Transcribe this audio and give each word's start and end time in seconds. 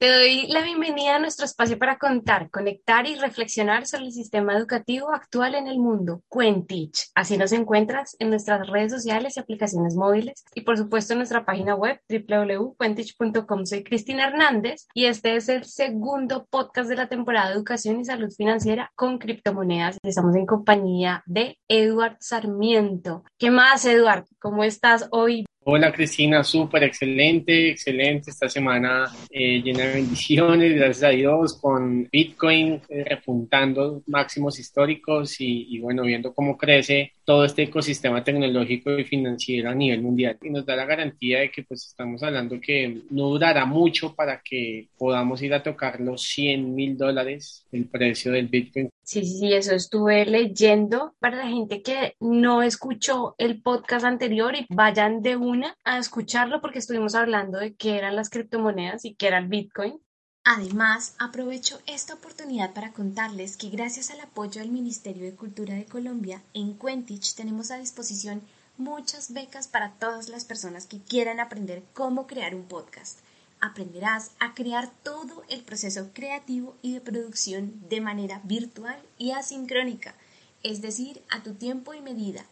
Te 0.00 0.12
doy 0.12 0.46
la 0.46 0.62
bienvenida 0.62 1.16
a 1.16 1.18
nuestro 1.18 1.44
espacio 1.44 1.76
para 1.76 1.98
contar, 1.98 2.50
conectar 2.50 3.08
y 3.08 3.16
reflexionar 3.16 3.84
sobre 3.84 4.04
el 4.04 4.12
sistema 4.12 4.56
educativo 4.56 5.12
actual 5.12 5.56
en 5.56 5.66
el 5.66 5.80
mundo, 5.80 6.22
Quentich. 6.30 7.10
Así 7.16 7.36
nos 7.36 7.50
encuentras 7.50 8.14
en 8.20 8.30
nuestras 8.30 8.68
redes 8.68 8.92
sociales 8.92 9.36
y 9.36 9.40
aplicaciones 9.40 9.96
móviles 9.96 10.44
y 10.54 10.60
por 10.60 10.78
supuesto 10.78 11.14
en 11.14 11.18
nuestra 11.18 11.44
página 11.44 11.74
web 11.74 12.00
www.quentich.com. 12.08 13.66
Soy 13.66 13.82
Cristina 13.82 14.28
Hernández 14.28 14.86
y 14.94 15.06
este 15.06 15.34
es 15.34 15.48
el 15.48 15.64
segundo 15.64 16.46
podcast 16.48 16.88
de 16.88 16.94
la 16.94 17.08
temporada 17.08 17.48
de 17.48 17.56
Educación 17.56 17.98
y 17.98 18.04
Salud 18.04 18.30
Financiera 18.30 18.92
con 18.94 19.18
criptomonedas. 19.18 19.98
Estamos 20.04 20.36
en 20.36 20.46
compañía 20.46 21.24
de 21.26 21.58
Eduard 21.66 22.18
Sarmiento. 22.20 23.24
¿Qué 23.36 23.50
más, 23.50 23.84
Eduard? 23.84 24.26
¿Cómo 24.38 24.62
estás 24.62 25.08
hoy? 25.10 25.44
Hola 25.70 25.92
Cristina, 25.92 26.42
súper 26.42 26.84
excelente, 26.84 27.72
excelente 27.72 28.30
esta 28.30 28.48
semana 28.48 29.04
eh, 29.28 29.60
llena 29.60 29.84
de 29.84 29.96
bendiciones, 29.96 30.74
gracias 30.74 31.02
a 31.02 31.14
Dios, 31.14 31.58
con 31.60 32.08
Bitcoin 32.10 32.80
eh, 32.88 33.04
repuntando 33.04 34.02
máximos 34.06 34.58
históricos 34.58 35.38
y, 35.42 35.66
y, 35.68 35.78
bueno, 35.78 36.04
viendo 36.04 36.32
cómo 36.32 36.56
crece 36.56 37.12
todo 37.22 37.44
este 37.44 37.64
ecosistema 37.64 38.24
tecnológico 38.24 38.98
y 38.98 39.04
financiero 39.04 39.68
a 39.68 39.74
nivel 39.74 40.00
mundial. 40.00 40.38
Y 40.40 40.48
nos 40.48 40.64
da 40.64 40.74
la 40.74 40.86
garantía 40.86 41.40
de 41.40 41.50
que 41.50 41.64
pues 41.64 41.86
estamos 41.86 42.22
hablando 42.22 42.58
que 42.58 43.02
no 43.10 43.28
durará 43.28 43.66
mucho 43.66 44.14
para 44.14 44.40
que 44.42 44.88
podamos 44.96 45.42
ir 45.42 45.52
a 45.52 45.62
tocar 45.62 46.00
los 46.00 46.22
100 46.22 46.74
mil 46.74 46.96
dólares 46.96 47.66
el 47.72 47.84
precio 47.84 48.32
del 48.32 48.48
Bitcoin. 48.48 48.88
Sí, 49.02 49.24
sí, 49.24 49.38
sí, 49.38 49.52
eso 49.54 49.74
estuve 49.74 50.26
leyendo 50.26 51.14
para 51.18 51.38
la 51.38 51.48
gente 51.48 51.82
que 51.82 52.14
no 52.20 52.62
escuchó 52.62 53.34
el 53.38 53.62
podcast 53.62 54.04
anterior 54.04 54.54
y 54.54 54.66
vayan 54.68 55.22
de 55.22 55.36
a 55.84 55.98
escucharlo 55.98 56.60
porque 56.60 56.78
estuvimos 56.78 57.14
hablando 57.14 57.58
de 57.58 57.74
qué 57.74 57.96
eran 57.96 58.16
las 58.16 58.30
criptomonedas 58.30 59.04
y 59.04 59.14
qué 59.14 59.28
era 59.28 59.38
el 59.38 59.48
Bitcoin. 59.48 60.00
Además, 60.44 61.14
aprovecho 61.18 61.80
esta 61.86 62.14
oportunidad 62.14 62.72
para 62.72 62.92
contarles 62.92 63.56
que 63.56 63.68
gracias 63.68 64.10
al 64.10 64.20
apoyo 64.20 64.60
del 64.60 64.70
Ministerio 64.70 65.24
de 65.24 65.36
Cultura 65.36 65.74
de 65.74 65.84
Colombia, 65.84 66.42
en 66.54 66.78
Quentich 66.78 67.34
tenemos 67.34 67.70
a 67.70 67.78
disposición 67.78 68.40
muchas 68.78 69.32
becas 69.32 69.68
para 69.68 69.92
todas 69.92 70.28
las 70.28 70.44
personas 70.44 70.86
que 70.86 71.00
quieran 71.00 71.40
aprender 71.40 71.82
cómo 71.92 72.26
crear 72.26 72.54
un 72.54 72.64
podcast. 72.64 73.18
Aprenderás 73.60 74.30
a 74.38 74.54
crear 74.54 74.88
todo 75.02 75.42
el 75.50 75.62
proceso 75.64 76.10
creativo 76.14 76.76
y 76.80 76.94
de 76.94 77.00
producción 77.00 77.86
de 77.88 78.00
manera 78.00 78.40
virtual 78.44 78.98
y 79.18 79.32
asincrónica, 79.32 80.14
es 80.62 80.80
decir, 80.80 81.20
a 81.28 81.42
tu 81.42 81.54
tiempo 81.54 81.92
y 81.92 82.00
medida. 82.00 82.44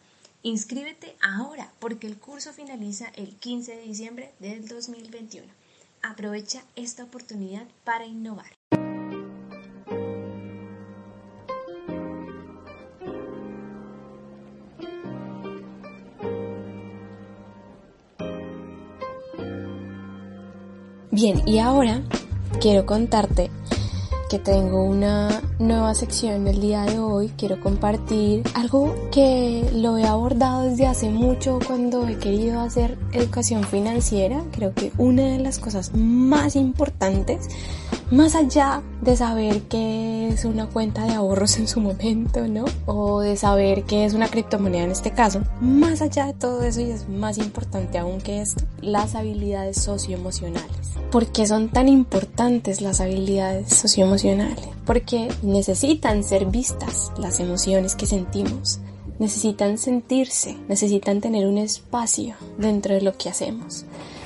Inscríbete 0.47 1.13
ahora 1.21 1.69
porque 1.77 2.07
el 2.07 2.17
curso 2.17 2.53
finaliza 2.53 3.09
el 3.17 3.35
15 3.35 3.75
de 3.75 3.81
diciembre 3.81 4.31
del 4.39 4.65
2021. 4.65 5.45
Aprovecha 6.01 6.63
esta 6.77 7.03
oportunidad 7.03 7.67
para 7.83 8.05
innovar. 8.05 8.45
Bien, 21.11 21.41
y 21.45 21.59
ahora 21.59 22.03
quiero 22.61 22.85
contarte 22.85 23.51
que 24.29 24.39
tengo 24.39 24.83
una 24.83 25.41
nueva 25.59 25.93
sección 25.95 26.47
el 26.47 26.59
día 26.59 26.83
de 26.83 26.99
hoy. 26.99 27.31
Quiero 27.37 27.59
compartir 27.59 28.43
algo 28.55 28.93
que 29.11 29.69
lo 29.73 29.97
he 29.97 30.05
abordado 30.05 30.63
desde 30.63 30.85
hace 30.85 31.09
mucho 31.09 31.59
cuando 31.65 32.07
he 32.07 32.17
querido 32.17 32.59
hacer 32.59 32.97
educación 33.13 33.63
financiera. 33.63 34.43
Creo 34.51 34.73
que 34.73 34.91
una 34.97 35.23
de 35.23 35.39
las 35.39 35.59
cosas 35.59 35.91
más 35.95 36.55
importantes 36.55 37.47
más 38.11 38.35
allá 38.35 38.81
de 39.01 39.15
saber 39.17 39.63
qué 39.63 40.29
es 40.29 40.45
una 40.45 40.67
cuenta 40.67 41.03
de 41.03 41.13
ahorros 41.13 41.57
en 41.57 41.67
su 41.67 41.81
momento, 41.81 42.47
¿no? 42.47 42.65
O 42.85 43.19
de 43.19 43.35
saber 43.35 43.83
qué 43.83 44.05
es 44.05 44.13
una 44.13 44.29
criptomoneda 44.29 44.83
en 44.83 44.91
este 44.91 45.11
caso, 45.11 45.41
más 45.59 46.01
allá 46.01 46.27
de 46.27 46.33
todo 46.33 46.63
eso 46.63 46.81
y 46.81 46.91
es 46.91 47.09
más 47.09 47.37
importante 47.37 47.97
aún 47.97 48.21
que 48.21 48.41
esto, 48.41 48.63
las 48.81 49.15
habilidades 49.15 49.81
socioemocionales. 49.81 50.97
¿Por 51.11 51.27
qué 51.27 51.47
son 51.47 51.69
tan 51.69 51.87
importantes 51.87 52.81
las 52.81 53.01
habilidades 53.01 53.73
socioemocionales? 53.73 54.67
Porque 54.85 55.29
necesitan 55.41 56.23
ser 56.23 56.45
vistas 56.45 57.11
las 57.17 57.39
emociones 57.39 57.95
que 57.95 58.05
sentimos. 58.05 58.79
Necesitan 59.19 59.77
sentirse, 59.77 60.57
necesitan 60.67 61.21
tener 61.21 61.47
un 61.47 61.57
espacio 61.57 62.35
dentro 62.57 62.93
de 62.93 63.01
lo 63.01 63.17
que 63.17 63.29
hacemos. 63.29 63.85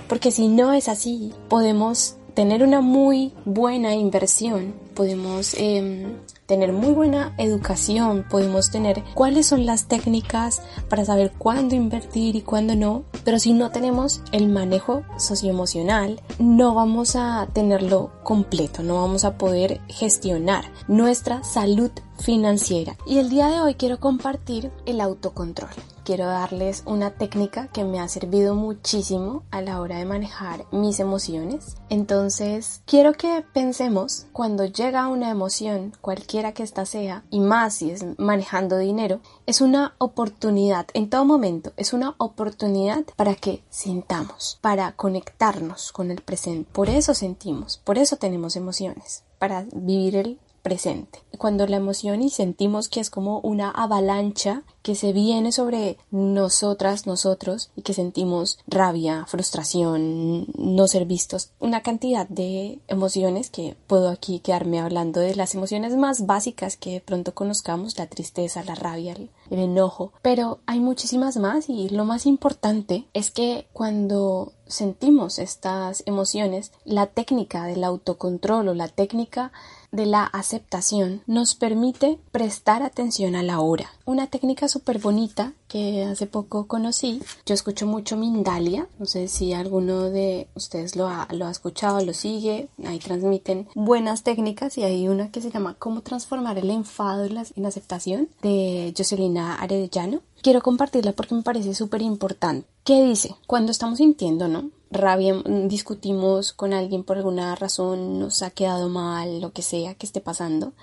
Porque 0.09 0.31
si 0.31 0.50
no 0.50 0.74
es 0.74 0.90
así, 0.90 1.31
podemos 1.48 2.18
tener 2.34 2.64
una 2.64 2.81
muy 2.81 3.34
buena 3.46 3.96
inversión, 3.96 4.74
podemos 4.96 5.53
eh, 5.56 6.16
tener 6.46 6.74
muy 6.74 6.92
buena 6.92 7.34
educación, 7.38 8.25
podemos 8.30 8.72
tener 8.72 9.03
cuáles 9.14 9.47
son 9.47 9.66
las 9.66 9.88
técnicas 9.88 10.62
para 10.90 11.06
saber 11.06 11.31
cuándo 11.38 11.75
invertir 11.75 12.36
y 12.36 12.42
cuándo 12.42 12.75
no, 12.75 13.03
pero 13.24 13.40
si 13.40 13.53
no 13.53 13.72
tenemos 13.72 14.22
el 14.31 14.47
manejo 14.47 15.03
socioemocional, 15.18 16.22
no 16.40 16.74
vamos 16.74 17.16
a 17.16 17.47
tenerlo 17.53 18.12
completo, 18.24 18.84
no 18.84 18.96
vamos 18.96 19.24
a 19.24 19.38
poder 19.38 19.81
gestionar 19.88 20.66
nuestra 20.88 21.44
salud 21.44 21.92
financiera. 22.19 22.96
Y 23.06 23.18
el 23.18 23.30
día 23.30 23.48
de 23.48 23.62
hoy 23.62 23.75
quiero 23.75 24.00
compartir 24.00 24.72
el 24.86 25.02
autocontrol 25.02 25.69
quiero 26.03 26.25
darles 26.25 26.84
una 26.85 27.12
técnica 27.12 27.67
que 27.67 27.84
me 27.84 28.00
ha 28.00 28.07
servido 28.07 28.56
muchísimo 28.56 29.44
a 29.51 29.62
la 29.62 29.79
hora 29.79 29.97
de 29.97 30.06
manejar 30.06 30.66
mis 30.72 31.00
emociones. 31.00 31.75
Entonces, 31.89 32.81
quiero 32.85 33.13
que 33.13 33.44
pensemos 33.53 34.28
cuando 34.31 34.66
llega 34.66 35.07
una 35.07 35.29
emoción, 35.29 35.94
cualquiera 36.01 36.53
que 36.53 36.63
ésta 36.63 36.85
sea, 36.85 37.23
y 37.29 37.39
más 37.39 37.75
si 37.75 37.91
es 37.91 38.06
manejando 38.17 38.78
dinero, 38.78 39.19
es 39.45 39.62
una 39.62 39.95
oportunidad, 39.97 40.88
en 40.94 41.09
todo 41.09 41.25
momento, 41.25 41.73
es 41.78 41.94
una 41.94 42.16
oportunidad 42.18 43.03
para 43.16 43.35
que 43.35 43.63
sintamos, 43.69 44.57
para 44.62 44.94
conectarnos 44.94 45.91
con 45.91 46.12
el 46.12 46.22
presente. 46.22 46.69
Por 46.72 46.89
eso 46.89 47.13
sentimos, 47.13 47.78
por 47.83 47.97
eso 47.97 48.18
tenemos 48.18 48.56
emociones, 48.56 49.23
para 49.39 49.66
vivir 49.73 50.16
el 50.16 50.39
presente. 50.61 51.19
Cuando 51.38 51.66
la 51.67 51.77
emoción 51.77 52.22
y 52.22 52.29
sentimos 52.29 52.88
que 52.88 52.99
es 52.99 53.09
como 53.09 53.39
una 53.39 53.72
avalancha 53.72 54.63
que 54.81 54.95
se 54.95 55.13
viene 55.13 55.51
sobre 55.51 55.97
nosotras, 56.09 57.05
nosotros, 57.05 57.72
y 57.75 57.81
que 57.81 57.94
sentimos 57.94 58.59
rabia, 58.67 59.25
frustración, 59.27 60.47
no 60.57 60.88
ser 60.88 61.05
vistos, 61.05 61.51
una 61.59 61.81
cantidad 61.81 62.27
de 62.27 62.79
emociones 62.88 63.50
que 63.50 63.75
puedo 63.88 64.09
aquí 64.09 64.39
quedarme 64.39 64.79
hablando 64.79 65.19
de 65.19 65.35
las 65.35 65.55
emociones 65.55 65.95
más 65.95 66.25
básicas 66.25 66.77
que 66.77 66.94
de 66.94 67.01
pronto 67.01 67.33
conozcamos, 67.33 67.97
la 67.97 68.07
tristeza, 68.07 68.63
la 68.63 68.75
rabia, 68.75 69.13
el, 69.13 69.29
enojo, 69.50 70.13
pero 70.21 70.59
hay 70.66 70.79
muchísimas 70.79 71.38
más 71.38 71.69
y 71.69 71.89
lo 71.89 72.05
más 72.05 72.25
importante 72.25 73.05
es 73.13 73.31
que 73.31 73.67
cuando 73.73 74.53
sentimos 74.66 75.39
estas 75.39 76.03
emociones, 76.05 76.71
la 76.85 77.07
técnica 77.07 77.66
del 77.66 77.83
autocontrol 77.83 78.69
o 78.69 78.73
la 78.73 78.88
técnica 78.88 79.51
de 79.91 80.05
la 80.05 80.23
aceptación 80.23 81.21
nos 81.27 81.55
permite 81.55 82.19
prestar 82.31 82.83
atención 82.83 83.35
a 83.35 83.43
la 83.43 83.59
hora. 83.59 83.91
Una 84.05 84.27
técnica 84.27 84.67
súper 84.67 84.99
bonita 84.99 85.53
que 85.67 86.03
hace 86.03 86.27
poco 86.27 86.67
conocí. 86.67 87.21
Yo 87.45 87.53
escucho 87.53 87.85
mucho 87.85 88.17
Mindalia. 88.17 88.88
No 88.99 89.05
sé 89.05 89.27
si 89.27 89.53
alguno 89.53 90.09
de 90.09 90.47
ustedes 90.55 90.95
lo 90.95 91.07
ha, 91.07 91.27
lo 91.31 91.45
ha 91.45 91.51
escuchado, 91.51 92.03
lo 92.03 92.13
sigue. 92.13 92.69
Ahí 92.85 92.99
transmiten 92.99 93.67
buenas 93.75 94.23
técnicas 94.23 94.77
y 94.77 94.83
hay 94.83 95.07
una 95.07 95.31
que 95.31 95.41
se 95.41 95.51
llama 95.51 95.75
Cómo 95.77 96.01
transformar 96.01 96.57
el 96.57 96.69
enfado 96.69 97.25
en 97.25 97.65
aceptación 97.65 98.29
de 98.41 98.93
Jocelina 98.97 99.55
Arellano. 99.55 100.21
Quiero 100.41 100.61
compartirla 100.61 101.13
porque 101.13 101.35
me 101.35 101.43
parece 101.43 101.75
súper 101.75 102.01
importante. 102.01 102.67
¿Qué 102.83 103.03
dice? 103.03 103.35
Cuando 103.45 103.71
estamos 103.71 103.99
sintiendo, 103.99 104.47
¿no? 104.47 104.71
Rabia, 104.91 105.33
mm, 105.35 105.67
discutimos 105.67 106.53
con 106.53 106.73
alguien 106.73 107.03
por 107.03 107.17
alguna 107.17 107.55
razón, 107.55 108.19
nos 108.19 108.43
ha 108.43 108.51
quedado 108.51 108.89
mal, 108.89 109.41
lo 109.41 109.51
que 109.53 109.61
sea 109.61 109.95
que 109.95 110.05
esté 110.05 110.21
pasando. 110.21 110.73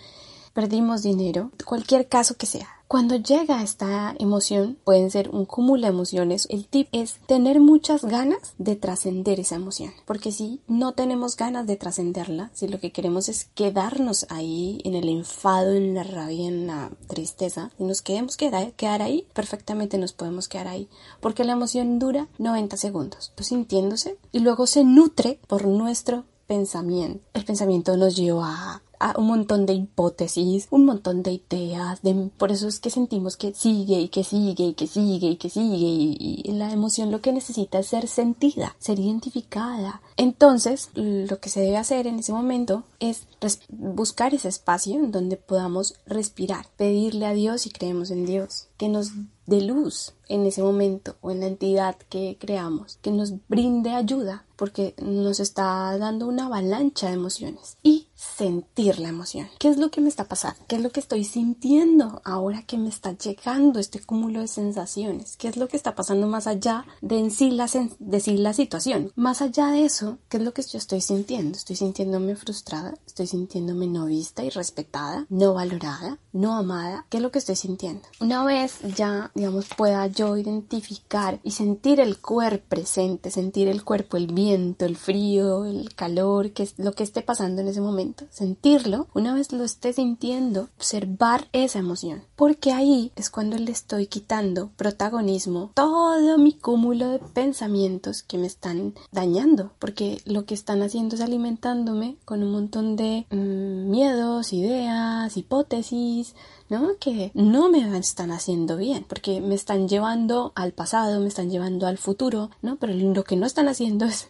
Perdimos 0.58 1.05
dinero, 1.05 1.52
cualquier 1.64 2.08
caso 2.08 2.37
que 2.37 2.46
sea. 2.46 2.66
Cuando 2.88 3.14
llega 3.14 3.62
esta 3.62 4.12
emoción, 4.19 4.76
pueden 4.82 5.08
ser 5.08 5.31
un 5.31 5.44
cúmulo 5.44 5.82
de 5.82 5.90
emociones, 5.90 6.49
el 6.50 6.66
tip 6.66 6.88
es 6.90 7.20
tener 7.28 7.60
muchas 7.60 8.05
ganas 8.05 8.55
de 8.58 8.75
trascender 8.75 9.38
esa 9.38 9.55
emoción. 9.55 9.93
Porque 10.05 10.32
si 10.32 10.60
no 10.66 10.94
tenemos 10.94 11.37
ganas 11.37 11.69
de 11.69 11.76
trascenderla, 11.76 12.50
si 12.55 12.66
lo 12.66 12.81
que 12.81 12.90
queremos 12.90 13.28
es 13.28 13.44
quedarnos 13.55 14.26
ahí 14.31 14.81
en 14.82 14.96
el 14.96 15.08
enfado, 15.08 15.75
en 15.75 15.94
la 15.94 16.02
rabia, 16.02 16.49
en 16.49 16.66
la 16.66 16.90
tristeza, 17.06 17.70
y 17.78 17.84
nos 17.84 18.02
queremos 18.02 18.37
quedar, 18.37 18.72
quedar 18.72 19.00
ahí, 19.00 19.28
perfectamente 19.34 19.96
nos 19.96 20.12
podemos 20.12 20.49
quedar 20.49 20.66
ahí. 20.66 20.88
Porque 21.20 21.44
la 21.44 21.52
emoción 21.52 22.00
dura 22.00 22.26
90 22.38 22.76
segundos, 22.78 23.32
pues 23.37 23.46
sintiéndose, 23.46 24.19
y 24.32 24.40
luego 24.40 24.66
se 24.66 24.82
nutre 24.82 25.38
por 25.46 25.69
nuestro 25.69 26.25
pensamiento. 26.49 27.21
El 27.35 27.45
pensamiento 27.45 27.97
nos 27.97 28.17
lleva 28.17 28.83
un 29.17 29.27
montón 29.27 29.67
de 29.67 29.75
hipótesis, 29.75 30.67
un 30.71 30.85
montón 30.85 31.23
de 31.23 31.41
ideas, 31.49 32.03
de, 32.03 32.31
por 32.37 32.50
eso 32.50 32.67
es 32.67 32.81
que 32.81 32.91
sentimos 32.91 33.37
que 33.37 33.55
sigue 33.55 34.00
y 34.00 34.09
que 34.09 34.25
sigue 34.25 34.65
y 34.65 34.75
que 34.75 34.87
sigue 34.87 35.29
y 35.29 35.37
que 35.37 35.50
sigue 35.50 35.87
y, 35.87 36.43
y 36.45 36.53
la 36.53 36.73
emoción 36.73 37.12
lo 37.12 37.21
que 37.21 37.33
necesita 37.33 37.79
es 37.79 37.87
ser 37.87 38.09
sentida, 38.09 38.75
ser 38.81 38.99
identificada. 38.99 40.00
Entonces, 40.17 40.91
lo 40.95 41.39
que 41.39 41.49
se 41.49 41.61
debe 41.61 41.77
hacer 41.77 42.06
en 42.06 42.19
ese 42.19 42.33
momento 42.33 42.83
es 42.99 43.29
buscar 43.69 44.35
ese 44.35 44.49
espacio 44.49 44.97
en 44.97 45.12
donde 45.12 45.37
podamos 45.37 45.94
respirar, 46.06 46.67
pedirle 46.77 47.27
a 47.27 47.35
Dios 47.35 47.62
si 47.62 47.71
creemos 47.71 48.11
en 48.11 48.27
Dios, 48.27 48.67
que 48.79 48.89
nos 48.89 49.12
dé 49.49 49.62
luz 49.62 50.12
en 50.29 50.45
ese 50.45 50.62
momento 50.62 51.17
o 51.23 51.31
en 51.31 51.41
la 51.41 51.47
entidad 51.47 51.97
que 52.11 52.37
creamos, 52.39 52.99
que 53.00 53.11
nos 53.11 53.33
brinde 53.49 53.91
ayuda 53.91 54.45
porque 54.56 54.95
nos 55.03 55.41
está 55.41 55.97
dando 55.97 56.29
una 56.29 56.47
avalancha 56.47 57.09
de 57.09 57.15
emociones. 57.15 57.79
Y 57.83 58.07
sentir 58.19 58.99
la 58.99 59.09
emoción. 59.09 59.49
¿Qué 59.59 59.69
es 59.69 59.79
lo 59.79 59.91
que 59.91 60.00
me 60.00 60.09
está 60.09 60.25
pasando? 60.25 60.59
¿Qué 60.67 60.76
es 60.76 60.82
lo 60.82 60.91
que 60.91 61.00
estoy 61.00 61.25
sintiendo 61.25 62.20
ahora 62.25 62.62
que 62.62 62.76
me 62.76 62.88
está 62.88 63.17
llegando 63.17 63.79
este 63.79 64.00
cúmulo 64.00 64.41
de 64.41 64.49
sensaciones? 64.49 65.37
¿Qué 65.37 65.49
es 65.49 65.56
lo 65.56 65.69
que 65.69 65.76
está 65.76 65.94
pasando 65.94 66.26
más 66.26 66.47
allá 66.47 66.85
de 67.00 67.19
en 67.19 67.31
sí 67.31 67.50
la, 67.50 67.69
de 67.99 68.38
la 68.38 68.53
situación? 68.53 69.12
Más 69.15 69.41
allá 69.41 69.69
de 69.69 69.85
eso, 69.85 70.19
¿qué 70.29 70.38
es 70.38 70.43
lo 70.43 70.53
que 70.53 70.62
yo 70.62 70.79
estoy 70.79 71.00
sintiendo? 71.00 71.56
Estoy 71.56 71.76
sintiéndome 71.76 72.35
frustrada, 72.35 72.94
estoy 73.06 73.29
sintiéndome 73.29 73.87
no 73.87 74.06
vista 74.06 74.44
y 74.44 74.50
respetada, 74.50 75.26
no 75.29 75.55
valorada, 75.55 76.19
no 76.32 76.56
amada. 76.56 77.06
¿Qué 77.09 77.19
es 77.19 77.23
lo 77.23 77.31
que 77.31 77.38
estoy 77.38 77.56
sintiendo? 77.56 78.03
Una 78.20 78.44
vez 78.44 78.81
ya, 78.97 79.31
digamos, 79.35 79.67
pueda 79.76 80.09
yo 80.09 80.37
identificar 80.37 81.38
y 81.44 81.53
sentir 81.53 82.00
el 82.00 82.19
cuerpo 82.19 82.69
presente, 82.69 83.31
sentir 83.31 83.69
el 83.69 83.85
cuerpo, 83.85 84.17
el 84.17 84.29
viento, 84.29 84.85
el 84.85 84.97
frío, 84.97 85.65
el 85.65 85.94
calor, 85.94 86.53
que 86.53 86.62
es 86.62 86.75
lo 86.79 86.93
que 86.93 87.03
esté 87.03 87.23
pasando 87.23 87.61
en 87.61 87.69
ese 87.69 87.81
momento, 87.81 88.07
sentirlo, 88.31 89.06
una 89.14 89.34
vez 89.34 89.52
lo 89.52 89.64
esté 89.64 89.93
sintiendo, 89.93 90.69
observar 90.76 91.49
esa 91.52 91.78
emoción, 91.78 92.22
porque 92.37 92.72
ahí 92.72 93.12
es 93.16 93.31
cuando 93.31 93.56
le 93.56 93.70
estoy 93.70 94.06
quitando 94.06 94.70
protagonismo, 94.76 95.70
todo 95.75 96.38
mi 96.38 96.52
cúmulo 96.52 97.08
de 97.08 97.19
pensamientos 97.19 98.22
que 98.22 98.38
me 98.38 98.46
están 98.46 98.94
dañando, 99.12 99.72
porque 99.78 100.20
lo 100.25 100.44
que 100.44 100.55
están 100.55 100.82
haciendo 100.82 101.16
es 101.16 101.20
alimentándome 101.20 102.16
con 102.25 102.43
un 102.43 102.52
montón 102.52 102.96
de 102.96 103.26
mm, 103.31 103.90
miedos, 103.90 104.52
ideas, 104.52 105.37
hipótesis, 105.37 106.34
¿no? 106.69 106.96
Que 106.99 107.31
no 107.34 107.70
me 107.70 107.96
están 107.99 108.31
haciendo 108.31 108.76
bien, 108.76 109.05
porque 109.08 109.40
me 109.40 109.55
están 109.55 109.88
llevando 109.88 110.52
al 110.55 110.72
pasado, 110.72 111.20
me 111.20 111.28
están 111.28 111.50
llevando 111.50 111.87
al 111.87 111.99
futuro, 111.99 112.50
¿no? 112.62 112.76
Pero 112.76 112.93
lo 112.94 113.25
que 113.25 113.37
no 113.37 113.46
están 113.46 113.69
haciendo 113.69 114.05
es 114.06 114.28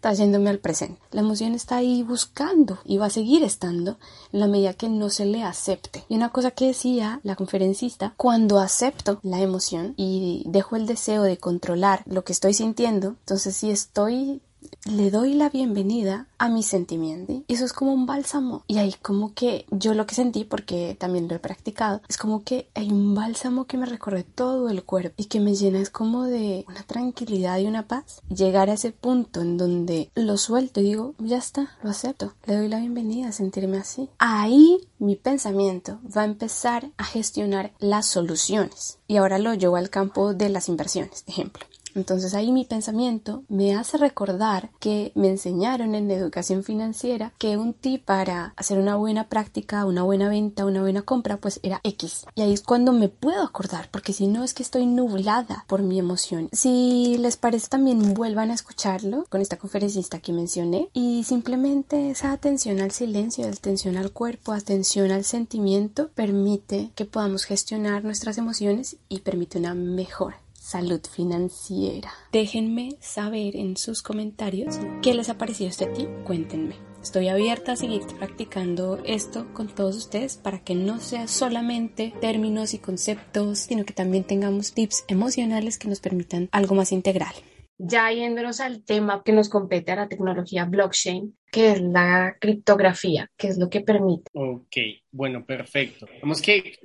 trayéndome 0.00 0.50
al 0.50 0.58
presente. 0.58 1.00
La 1.10 1.20
emoción 1.20 1.54
está 1.54 1.76
ahí 1.76 2.02
buscando 2.02 2.78
y 2.84 2.98
va 2.98 3.06
a 3.06 3.10
seguir 3.10 3.42
estando 3.42 3.98
en 4.32 4.40
la 4.40 4.46
medida 4.46 4.74
que 4.74 4.88
no 4.88 5.10
se 5.10 5.26
le 5.26 5.42
acepte. 5.42 6.04
Y 6.08 6.16
una 6.16 6.30
cosa 6.30 6.50
que 6.50 6.66
decía 6.66 7.20
la 7.22 7.36
conferencista, 7.36 8.14
cuando 8.16 8.58
acepto 8.58 9.20
la 9.22 9.40
emoción 9.40 9.94
y 9.96 10.44
dejo 10.46 10.76
el 10.76 10.86
deseo 10.86 11.22
de 11.22 11.38
controlar 11.38 12.02
lo 12.06 12.24
que 12.24 12.32
estoy 12.32 12.54
sintiendo, 12.54 13.16
entonces 13.20 13.56
si 13.56 13.70
estoy 13.70 14.42
le 14.84 15.10
doy 15.10 15.34
la 15.34 15.50
bienvenida 15.50 16.28
a 16.38 16.48
mi 16.48 16.62
sentimiento. 16.62 17.42
Y 17.46 17.54
eso 17.54 17.64
es 17.64 17.72
como 17.72 17.92
un 17.92 18.06
bálsamo. 18.06 18.64
Y 18.66 18.78
ahí 18.78 18.94
como 19.02 19.34
que 19.34 19.66
yo 19.70 19.94
lo 19.94 20.06
que 20.06 20.14
sentí, 20.14 20.44
porque 20.44 20.96
también 20.98 21.28
lo 21.28 21.34
he 21.34 21.38
practicado, 21.38 22.00
es 22.08 22.16
como 22.16 22.42
que 22.42 22.68
hay 22.74 22.90
un 22.90 23.14
bálsamo 23.14 23.66
que 23.66 23.76
me 23.76 23.86
recorre 23.86 24.22
todo 24.22 24.68
el 24.68 24.84
cuerpo 24.84 25.14
y 25.16 25.26
que 25.26 25.40
me 25.40 25.54
llena 25.54 25.80
es 25.80 25.90
como 25.90 26.24
de 26.24 26.64
una 26.68 26.82
tranquilidad 26.82 27.58
y 27.58 27.66
una 27.66 27.86
paz. 27.86 28.22
Llegar 28.28 28.70
a 28.70 28.74
ese 28.74 28.92
punto 28.92 29.40
en 29.40 29.56
donde 29.56 30.10
lo 30.14 30.36
suelto 30.36 30.80
y 30.80 30.84
digo, 30.84 31.14
ya 31.18 31.38
está, 31.38 31.76
lo 31.82 31.90
acepto. 31.90 32.34
Le 32.46 32.56
doy 32.56 32.68
la 32.68 32.80
bienvenida 32.80 33.28
a 33.28 33.32
sentirme 33.32 33.78
así. 33.78 34.08
Ahí 34.18 34.88
mi 34.98 35.16
pensamiento 35.16 35.98
va 36.16 36.22
a 36.22 36.26
empezar 36.26 36.90
a 36.96 37.04
gestionar 37.04 37.72
las 37.78 38.06
soluciones. 38.06 38.98
Y 39.06 39.16
ahora 39.16 39.38
lo 39.38 39.54
llevo 39.54 39.76
al 39.76 39.90
campo 39.90 40.34
de 40.34 40.48
las 40.48 40.68
inversiones, 40.68 41.24
ejemplo. 41.26 41.64
Entonces 41.94 42.34
ahí 42.34 42.52
mi 42.52 42.64
pensamiento 42.64 43.44
me 43.48 43.74
hace 43.74 43.96
recordar 43.96 44.70
que 44.80 45.12
me 45.14 45.28
enseñaron 45.28 45.94
en 45.94 46.10
educación 46.10 46.64
financiera 46.64 47.32
que 47.38 47.56
un 47.56 47.74
tip 47.74 48.04
para 48.04 48.52
hacer 48.56 48.78
una 48.78 48.96
buena 48.96 49.28
práctica, 49.28 49.84
una 49.84 50.02
buena 50.02 50.28
venta, 50.28 50.64
una 50.64 50.80
buena 50.80 51.02
compra, 51.02 51.38
pues 51.38 51.60
era 51.62 51.80
X. 51.84 52.26
Y 52.34 52.42
ahí 52.42 52.52
es 52.52 52.62
cuando 52.62 52.92
me 52.92 53.08
puedo 53.08 53.42
acordar, 53.42 53.88
porque 53.90 54.12
si 54.12 54.26
no 54.26 54.44
es 54.44 54.54
que 54.54 54.62
estoy 54.62 54.86
nublada 54.86 55.64
por 55.66 55.82
mi 55.82 55.98
emoción. 55.98 56.48
Si 56.52 57.16
les 57.18 57.36
parece 57.36 57.68
también 57.68 58.14
vuelvan 58.14 58.50
a 58.50 58.54
escucharlo 58.54 59.26
con 59.28 59.40
esta 59.40 59.56
conferencista 59.58 60.20
que 60.20 60.32
mencioné 60.32 60.88
y 60.92 61.24
simplemente 61.24 62.10
esa 62.10 62.32
atención 62.32 62.80
al 62.80 62.92
silencio, 62.92 63.46
atención 63.46 63.96
al 63.96 64.12
cuerpo, 64.12 64.52
atención 64.52 65.10
al 65.10 65.24
sentimiento 65.24 66.08
permite 66.14 66.90
que 66.94 67.04
podamos 67.04 67.44
gestionar 67.44 68.04
nuestras 68.04 68.38
emociones 68.38 68.96
y 69.08 69.20
permite 69.20 69.58
una 69.58 69.74
mejora 69.74 70.38
salud 70.68 71.00
financiera. 71.10 72.12
Déjenme 72.30 72.90
saber 73.00 73.56
en 73.56 73.78
sus 73.78 74.02
comentarios 74.02 74.78
qué 75.00 75.14
les 75.14 75.30
ha 75.30 75.38
parecido 75.38 75.70
este 75.70 75.86
tip. 75.86 76.08
Cuéntenme. 76.24 76.76
Estoy 77.02 77.28
abierta 77.28 77.72
a 77.72 77.76
seguir 77.76 78.02
practicando 78.18 78.98
esto 79.04 79.46
con 79.54 79.68
todos 79.68 79.96
ustedes 79.96 80.36
para 80.36 80.58
que 80.58 80.74
no 80.74 81.00
sea 81.00 81.26
solamente 81.26 82.12
términos 82.20 82.74
y 82.74 82.78
conceptos, 82.78 83.60
sino 83.60 83.86
que 83.86 83.94
también 83.94 84.24
tengamos 84.24 84.72
tips 84.74 85.04
emocionales 85.08 85.78
que 85.78 85.88
nos 85.88 86.00
permitan 86.00 86.50
algo 86.52 86.74
más 86.74 86.92
integral. 86.92 87.34
Ya 87.78 88.10
yéndonos 88.10 88.60
al 88.60 88.84
tema 88.84 89.22
que 89.24 89.32
nos 89.32 89.48
compete 89.48 89.92
a 89.92 89.96
la 89.96 90.08
tecnología 90.08 90.64
blockchain, 90.64 91.36
que 91.50 91.72
es 91.72 91.80
la 91.80 92.36
criptografía, 92.40 93.30
que 93.36 93.48
es 93.48 93.58
lo 93.58 93.70
que 93.70 93.80
permite. 93.80 94.30
Ok, 94.34 94.76
bueno, 95.12 95.46
perfecto. 95.46 96.06
Vamos 96.20 96.42
que, 96.42 96.76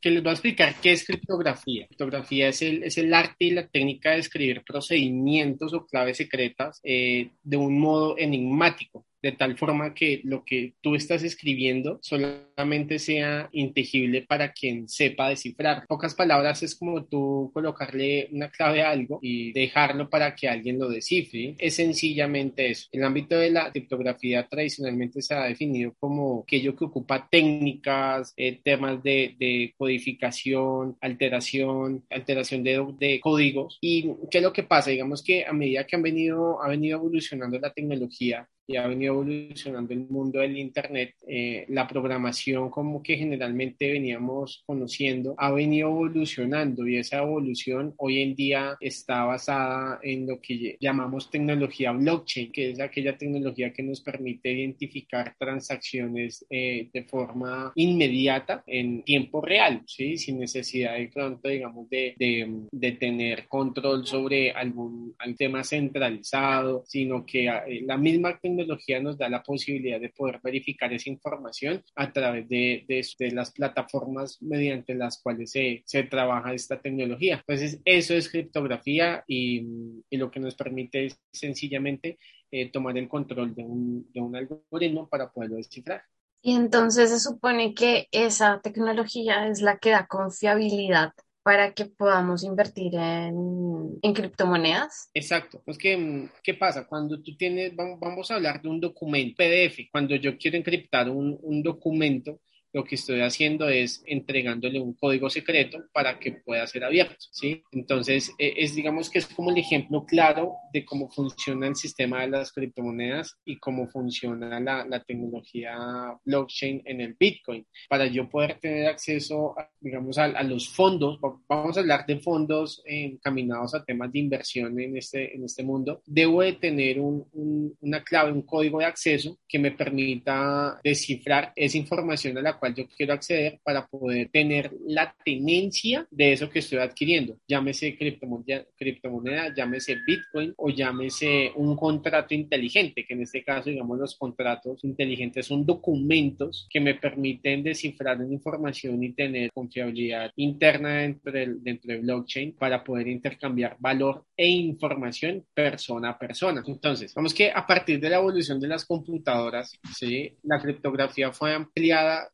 que 0.00 0.10
les 0.10 0.22
voy 0.22 0.30
a 0.30 0.32
explicar 0.32 0.74
qué 0.80 0.92
es 0.92 1.04
criptografía. 1.04 1.86
Criptografía 1.88 2.48
es 2.48 2.62
el, 2.62 2.84
es 2.84 2.96
el 2.96 3.12
arte 3.12 3.46
y 3.46 3.50
la 3.50 3.66
técnica 3.66 4.12
de 4.12 4.20
escribir 4.20 4.62
procedimientos 4.64 5.74
o 5.74 5.84
claves 5.84 6.18
secretas 6.18 6.80
eh, 6.84 7.30
de 7.42 7.56
un 7.56 7.78
modo 7.78 8.16
enigmático 8.16 9.04
de 9.22 9.32
tal 9.32 9.56
forma 9.56 9.94
que 9.94 10.20
lo 10.24 10.44
que 10.44 10.74
tú 10.80 10.94
estás 10.94 11.22
escribiendo 11.22 11.98
solamente 12.02 12.98
sea 12.98 13.48
inteligible 13.52 14.22
para 14.22 14.52
quien 14.52 14.88
sepa 14.88 15.28
descifrar. 15.28 15.84
pocas 15.86 16.14
palabras 16.14 16.62
es 16.62 16.74
como 16.74 17.04
tú 17.04 17.50
colocarle 17.52 18.28
una 18.32 18.50
clave 18.50 18.82
a 18.82 18.90
algo 18.90 19.18
y 19.22 19.52
dejarlo 19.52 20.08
para 20.08 20.34
que 20.34 20.48
alguien 20.48 20.78
lo 20.78 20.88
descifre. 20.88 21.54
Es 21.58 21.74
sencillamente 21.76 22.70
eso. 22.70 22.88
El 22.92 23.04
ámbito 23.04 23.36
de 23.36 23.50
la 23.50 23.70
criptografía 23.70 24.46
tradicionalmente 24.48 25.22
se 25.22 25.34
ha 25.34 25.44
definido 25.44 25.94
como 25.98 26.42
aquello 26.42 26.76
que 26.76 26.84
ocupa 26.84 27.28
técnicas, 27.30 28.32
eh, 28.36 28.60
temas 28.62 29.02
de, 29.02 29.36
de, 29.38 29.74
codificación, 29.76 30.96
alteración, 31.00 32.04
alteración 32.10 32.62
de, 32.62 32.84
de 32.98 33.20
códigos. 33.20 33.78
¿Y 33.80 34.10
qué 34.30 34.38
es 34.38 34.44
lo 34.44 34.52
que 34.52 34.62
pasa? 34.62 34.90
Digamos 34.90 35.22
que 35.22 35.44
a 35.44 35.52
medida 35.52 35.86
que 35.86 35.96
han 35.96 36.02
venido, 36.02 36.62
ha 36.62 36.68
venido 36.68 36.98
evolucionando 36.98 37.58
la 37.58 37.72
tecnología, 37.72 38.48
y 38.70 38.76
ha 38.76 38.86
venido 38.86 39.14
evolucionando 39.14 39.92
el 39.92 40.06
mundo 40.08 40.38
del 40.40 40.56
Internet, 40.56 41.14
eh, 41.26 41.64
la 41.68 41.88
programación 41.88 42.70
como 42.70 43.02
que 43.02 43.16
generalmente 43.16 43.90
veníamos 43.90 44.62
conociendo 44.64 45.34
ha 45.38 45.50
venido 45.50 45.88
evolucionando 45.88 46.86
y 46.86 46.98
esa 46.98 47.18
evolución 47.18 47.94
hoy 47.96 48.22
en 48.22 48.34
día 48.34 48.76
está 48.80 49.24
basada 49.24 49.98
en 50.02 50.26
lo 50.26 50.40
que 50.40 50.76
llamamos 50.80 51.30
tecnología 51.30 51.92
blockchain, 51.92 52.52
que 52.52 52.70
es 52.70 52.80
aquella 52.80 53.16
tecnología 53.16 53.72
que 53.72 53.82
nos 53.82 54.00
permite 54.00 54.52
identificar 54.52 55.34
transacciones 55.38 56.46
eh, 56.48 56.88
de 56.92 57.04
forma 57.04 57.72
inmediata 57.74 58.62
en 58.66 59.02
tiempo 59.02 59.40
real, 59.40 59.82
¿sí? 59.86 60.16
sin 60.16 60.38
necesidad 60.38 60.96
de 60.96 61.08
pronto, 61.08 61.48
digamos, 61.48 61.88
de, 61.90 62.14
de, 62.18 62.66
de 62.70 62.92
tener 62.92 63.48
control 63.48 64.06
sobre 64.06 64.52
algún, 64.52 65.14
tema 65.38 65.62
centralizado, 65.64 66.82
sino 66.86 67.24
que 67.24 67.46
eh, 67.48 67.82
la 67.86 67.96
misma 67.96 68.38
tecnología 68.38 68.59
tecnología 68.60 69.00
nos 69.00 69.18
da 69.18 69.28
la 69.28 69.42
posibilidad 69.42 70.00
de 70.00 70.10
poder 70.10 70.40
verificar 70.42 70.92
esa 70.92 71.10
información 71.10 71.82
a 71.94 72.12
través 72.12 72.48
de, 72.48 72.84
de, 72.86 73.30
las 73.32 73.52
plataformas 73.52 74.40
mediante 74.42 74.94
las 74.94 75.20
cuales 75.22 75.50
se, 75.50 75.82
se, 75.86 76.04
trabaja 76.04 76.52
esta 76.52 76.80
tecnología. 76.80 77.36
Entonces, 77.46 77.80
eso 77.84 78.14
es 78.14 78.28
criptografía 78.28 79.24
y, 79.26 79.66
y 80.08 80.16
lo 80.16 80.30
que 80.30 80.40
nos 80.40 80.54
permite 80.54 81.06
es 81.06 81.20
sencillamente 81.32 82.18
eh, 82.50 82.70
tomar 82.70 82.98
el 82.98 83.08
control 83.08 83.54
de 83.54 83.64
un, 83.64 84.10
de 84.12 84.20
un 84.20 84.34
algoritmo 84.34 85.08
para 85.08 85.30
poderlo 85.30 85.56
descifrar. 85.56 86.02
Y 86.42 86.54
entonces 86.54 87.10
se 87.10 87.20
supone 87.20 87.74
que 87.74 88.08
esa 88.12 88.60
tecnología 88.60 89.46
es 89.46 89.60
la 89.60 89.78
que 89.78 89.90
da 89.90 90.06
confiabilidad 90.06 91.12
para 91.50 91.74
que 91.74 91.86
podamos 91.86 92.44
invertir 92.44 92.94
en, 92.94 93.98
en 94.00 94.14
criptomonedas. 94.14 95.10
Exacto. 95.12 95.60
Es 95.66 95.78
que, 95.78 96.28
¿qué 96.44 96.54
pasa? 96.54 96.86
Cuando 96.86 97.20
tú 97.20 97.36
tienes, 97.36 97.74
vamos 97.74 98.30
a 98.30 98.36
hablar 98.36 98.62
de 98.62 98.68
un 98.68 98.78
documento 98.78 99.34
PDF, 99.36 99.90
cuando 99.90 100.14
yo 100.14 100.38
quiero 100.38 100.56
encriptar 100.56 101.10
un, 101.10 101.36
un 101.42 101.60
documento, 101.60 102.38
lo 102.72 102.84
que 102.84 102.94
estoy 102.94 103.20
haciendo 103.20 103.68
es 103.68 104.02
entregándole 104.06 104.80
un 104.80 104.94
código 104.94 105.28
secreto 105.30 105.78
para 105.92 106.18
que 106.18 106.32
pueda 106.32 106.66
ser 106.66 106.84
abierto, 106.84 107.26
¿sí? 107.30 107.62
Entonces, 107.72 108.32
e, 108.38 108.54
es 108.56 108.74
digamos 108.74 109.10
que 109.10 109.18
es 109.18 109.26
como 109.26 109.50
el 109.50 109.58
ejemplo 109.58 110.04
claro 110.04 110.54
de 110.72 110.84
cómo 110.84 111.10
funciona 111.10 111.66
el 111.66 111.76
sistema 111.76 112.22
de 112.22 112.28
las 112.28 112.52
criptomonedas 112.52 113.36
y 113.44 113.58
cómo 113.58 113.88
funciona 113.88 114.60
la, 114.60 114.84
la 114.84 115.02
tecnología 115.02 115.76
blockchain 116.24 116.82
en 116.84 117.00
el 117.00 117.16
Bitcoin. 117.18 117.66
Para 117.88 118.06
yo 118.06 118.28
poder 118.28 118.58
tener 118.60 118.86
acceso, 118.86 119.58
a, 119.58 119.68
digamos, 119.80 120.18
a, 120.18 120.24
a, 120.24 120.42
los 120.42 120.68
fondos, 120.68 121.18
vamos 121.48 121.76
a 121.76 121.80
hablar 121.80 122.06
de 122.06 122.20
fondos 122.20 122.82
encaminados 122.84 123.74
a 123.74 123.84
temas 123.84 124.12
de 124.12 124.18
inversión 124.20 124.78
en 124.78 124.96
este, 124.96 125.34
en 125.34 125.44
este 125.44 125.62
mundo, 125.62 126.02
debo 126.06 126.42
de 126.42 126.54
tener 126.54 127.00
un, 127.00 127.26
un, 127.32 127.76
una 127.80 128.02
clave, 128.02 128.32
un 128.32 128.42
código 128.42 128.78
de 128.78 128.84
acceso 128.84 129.38
que 129.48 129.58
me 129.58 129.72
permita 129.72 130.80
descifrar 130.82 131.52
esa 131.56 131.78
información 131.78 132.38
a 132.38 132.42
la 132.42 132.59
cual 132.60 132.74
yo 132.74 132.86
quiero 132.86 133.14
acceder 133.14 133.58
para 133.64 133.86
poder 133.86 134.28
tener 134.28 134.70
la 134.86 135.14
tenencia 135.24 136.06
de 136.10 136.32
eso 136.32 136.48
que 136.50 136.60
estoy 136.60 136.78
adquiriendo. 136.78 137.38
Llámese 137.48 137.96
criptomoneda, 137.96 138.66
criptomoneda, 138.76 139.54
llámese 139.54 139.96
Bitcoin 140.06 140.54
o 140.56 140.68
llámese 140.68 141.52
un 141.56 141.76
contrato 141.76 142.34
inteligente, 142.34 143.04
que 143.04 143.14
en 143.14 143.22
este 143.22 143.42
caso, 143.42 143.70
digamos, 143.70 143.98
los 143.98 144.16
contratos 144.16 144.84
inteligentes 144.84 145.46
son 145.46 145.64
documentos 145.64 146.68
que 146.70 146.80
me 146.80 146.94
permiten 146.94 147.62
descifrar 147.62 148.18
una 148.18 148.32
información 148.32 149.02
y 149.02 149.12
tener 149.12 149.50
confiabilidad 149.52 150.32
interna 150.36 150.98
dentro 150.98 151.32
del, 151.32 151.62
dentro 151.62 151.92
del 151.92 152.02
blockchain 152.02 152.52
para 152.52 152.84
poder 152.84 153.08
intercambiar 153.08 153.76
valor 153.78 154.24
e 154.36 154.48
información 154.48 155.44
persona 155.54 156.10
a 156.10 156.18
persona. 156.18 156.62
Entonces, 156.66 157.14
vamos 157.14 157.34
que 157.34 157.50
a 157.50 157.66
partir 157.66 158.00
de 158.00 158.10
la 158.10 158.16
evolución 158.16 158.60
de 158.60 158.68
las 158.68 158.84
computadoras, 158.84 159.78
¿sí? 159.96 160.36
la 160.42 160.60
criptografía 160.60 161.32
fue 161.32 161.54
ampliada, 161.54 162.28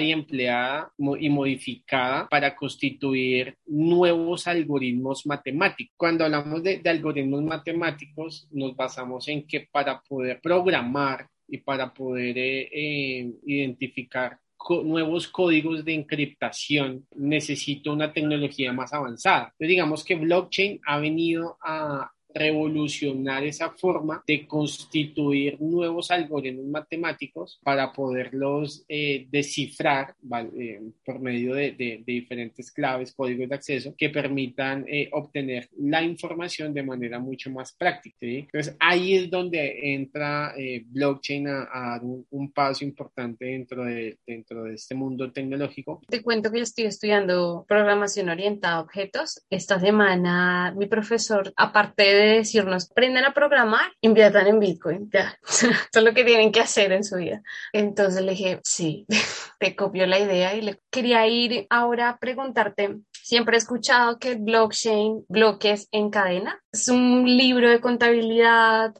y 0.00 0.12
empleada 0.12 0.92
y 1.18 1.28
modificada 1.28 2.28
para 2.28 2.54
constituir 2.54 3.56
nuevos 3.66 4.46
algoritmos 4.46 5.26
matemáticos. 5.26 5.94
Cuando 5.96 6.24
hablamos 6.24 6.62
de, 6.62 6.80
algoritmos 6.84 7.42
matemáticos, 7.42 8.48
nos 8.50 8.74
basamos 8.74 9.28
en 9.28 9.46
que 9.46 9.68
para 9.70 10.00
poder 10.00 10.40
programar 10.40 11.28
y 11.48 11.58
para 11.58 11.92
poder 11.92 12.38
eh, 12.38 12.68
eh, 12.72 13.32
identificar 13.46 14.38
nuevos 14.82 15.28
códigos 15.28 15.84
de 15.84 15.94
encriptación, 15.94 17.06
necesito 17.14 17.92
una 17.92 18.12
tecnología 18.12 18.72
más 18.72 18.92
avanzada. 18.92 19.44
Entonces, 19.44 19.68
digamos 19.68 20.04
que 20.04 20.14
blockchain 20.14 20.80
ha 20.86 20.98
venido 20.98 21.58
a 21.62 22.10
revolucionar 22.34 23.44
esa 23.44 23.70
forma 23.70 24.22
de 24.26 24.46
constituir 24.46 25.60
nuevos 25.60 26.10
algoritmos 26.10 26.66
matemáticos 26.66 27.60
para 27.62 27.92
poderlos 27.92 28.84
eh, 28.88 29.26
descifrar 29.30 30.14
eh, 30.58 30.80
por 31.04 31.20
medio 31.20 31.54
de, 31.54 31.72
de, 31.72 32.02
diferentes 32.04 32.72
claves, 32.72 33.14
códigos 33.14 33.48
de 33.48 33.54
acceso 33.54 33.94
que 33.96 34.10
permitan 34.10 34.84
eh, 34.88 35.08
obtener 35.12 35.68
la 35.78 36.02
información 36.02 36.74
de 36.74 36.82
manera 36.82 37.18
mucho 37.18 37.50
más 37.50 37.72
práctica. 37.72 38.16
Entonces 38.20 38.76
ahí 38.80 39.14
es 39.14 39.30
donde 39.30 39.94
entra 39.94 40.54
blockchain 40.86 41.48
a, 41.48 41.68
a 41.72 41.90
dar 41.90 42.04
un, 42.04 42.26
un, 42.30 42.52
paso 42.52 42.84
importante 42.84 43.46
dentro 43.46 43.84
de, 43.84 44.18
dentro 44.26 44.64
de 44.64 44.74
este 44.74 44.94
mundo 44.94 45.32
tecnológico. 45.32 46.00
Te 46.08 46.22
cuento 46.22 46.50
que 46.50 46.58
yo 46.58 46.62
estoy 46.64 46.84
estudiando 46.84 47.64
programación 47.68 48.28
orientada 48.28 48.76
a 48.76 48.80
objetos. 48.80 49.44
Esta 49.50 49.78
semana 49.80 50.72
mi 50.76 50.86
profesor, 50.86 51.52
aparte 51.56 52.02
de 52.02 52.23
decirnos, 52.24 52.90
aprendan 52.90 53.24
a 53.24 53.34
programar, 53.34 53.92
inviertan 54.00 54.46
en 54.46 54.60
Bitcoin, 54.60 55.10
ya, 55.12 55.38
eso 55.48 55.68
es 55.92 56.02
lo 56.02 56.14
que 56.14 56.24
tienen 56.24 56.52
que 56.52 56.60
hacer 56.60 56.92
en 56.92 57.04
su 57.04 57.16
vida. 57.16 57.42
Entonces 57.72 58.22
le 58.22 58.32
dije, 58.32 58.60
sí, 58.64 59.06
te 59.58 59.76
copió 59.76 60.06
la 60.06 60.18
idea 60.18 60.54
y 60.54 60.62
le 60.62 60.80
quería 60.90 61.26
ir 61.26 61.66
ahora 61.70 62.10
a 62.10 62.18
preguntarte, 62.18 62.98
siempre 63.12 63.56
he 63.56 63.58
escuchado 63.58 64.18
que 64.18 64.34
blockchain, 64.34 65.24
bloques 65.28 65.88
en 65.92 66.10
cadena, 66.10 66.60
es 66.72 66.88
un 66.88 67.24
libro 67.24 67.70
de 67.70 67.80
contabilidad 67.80 68.94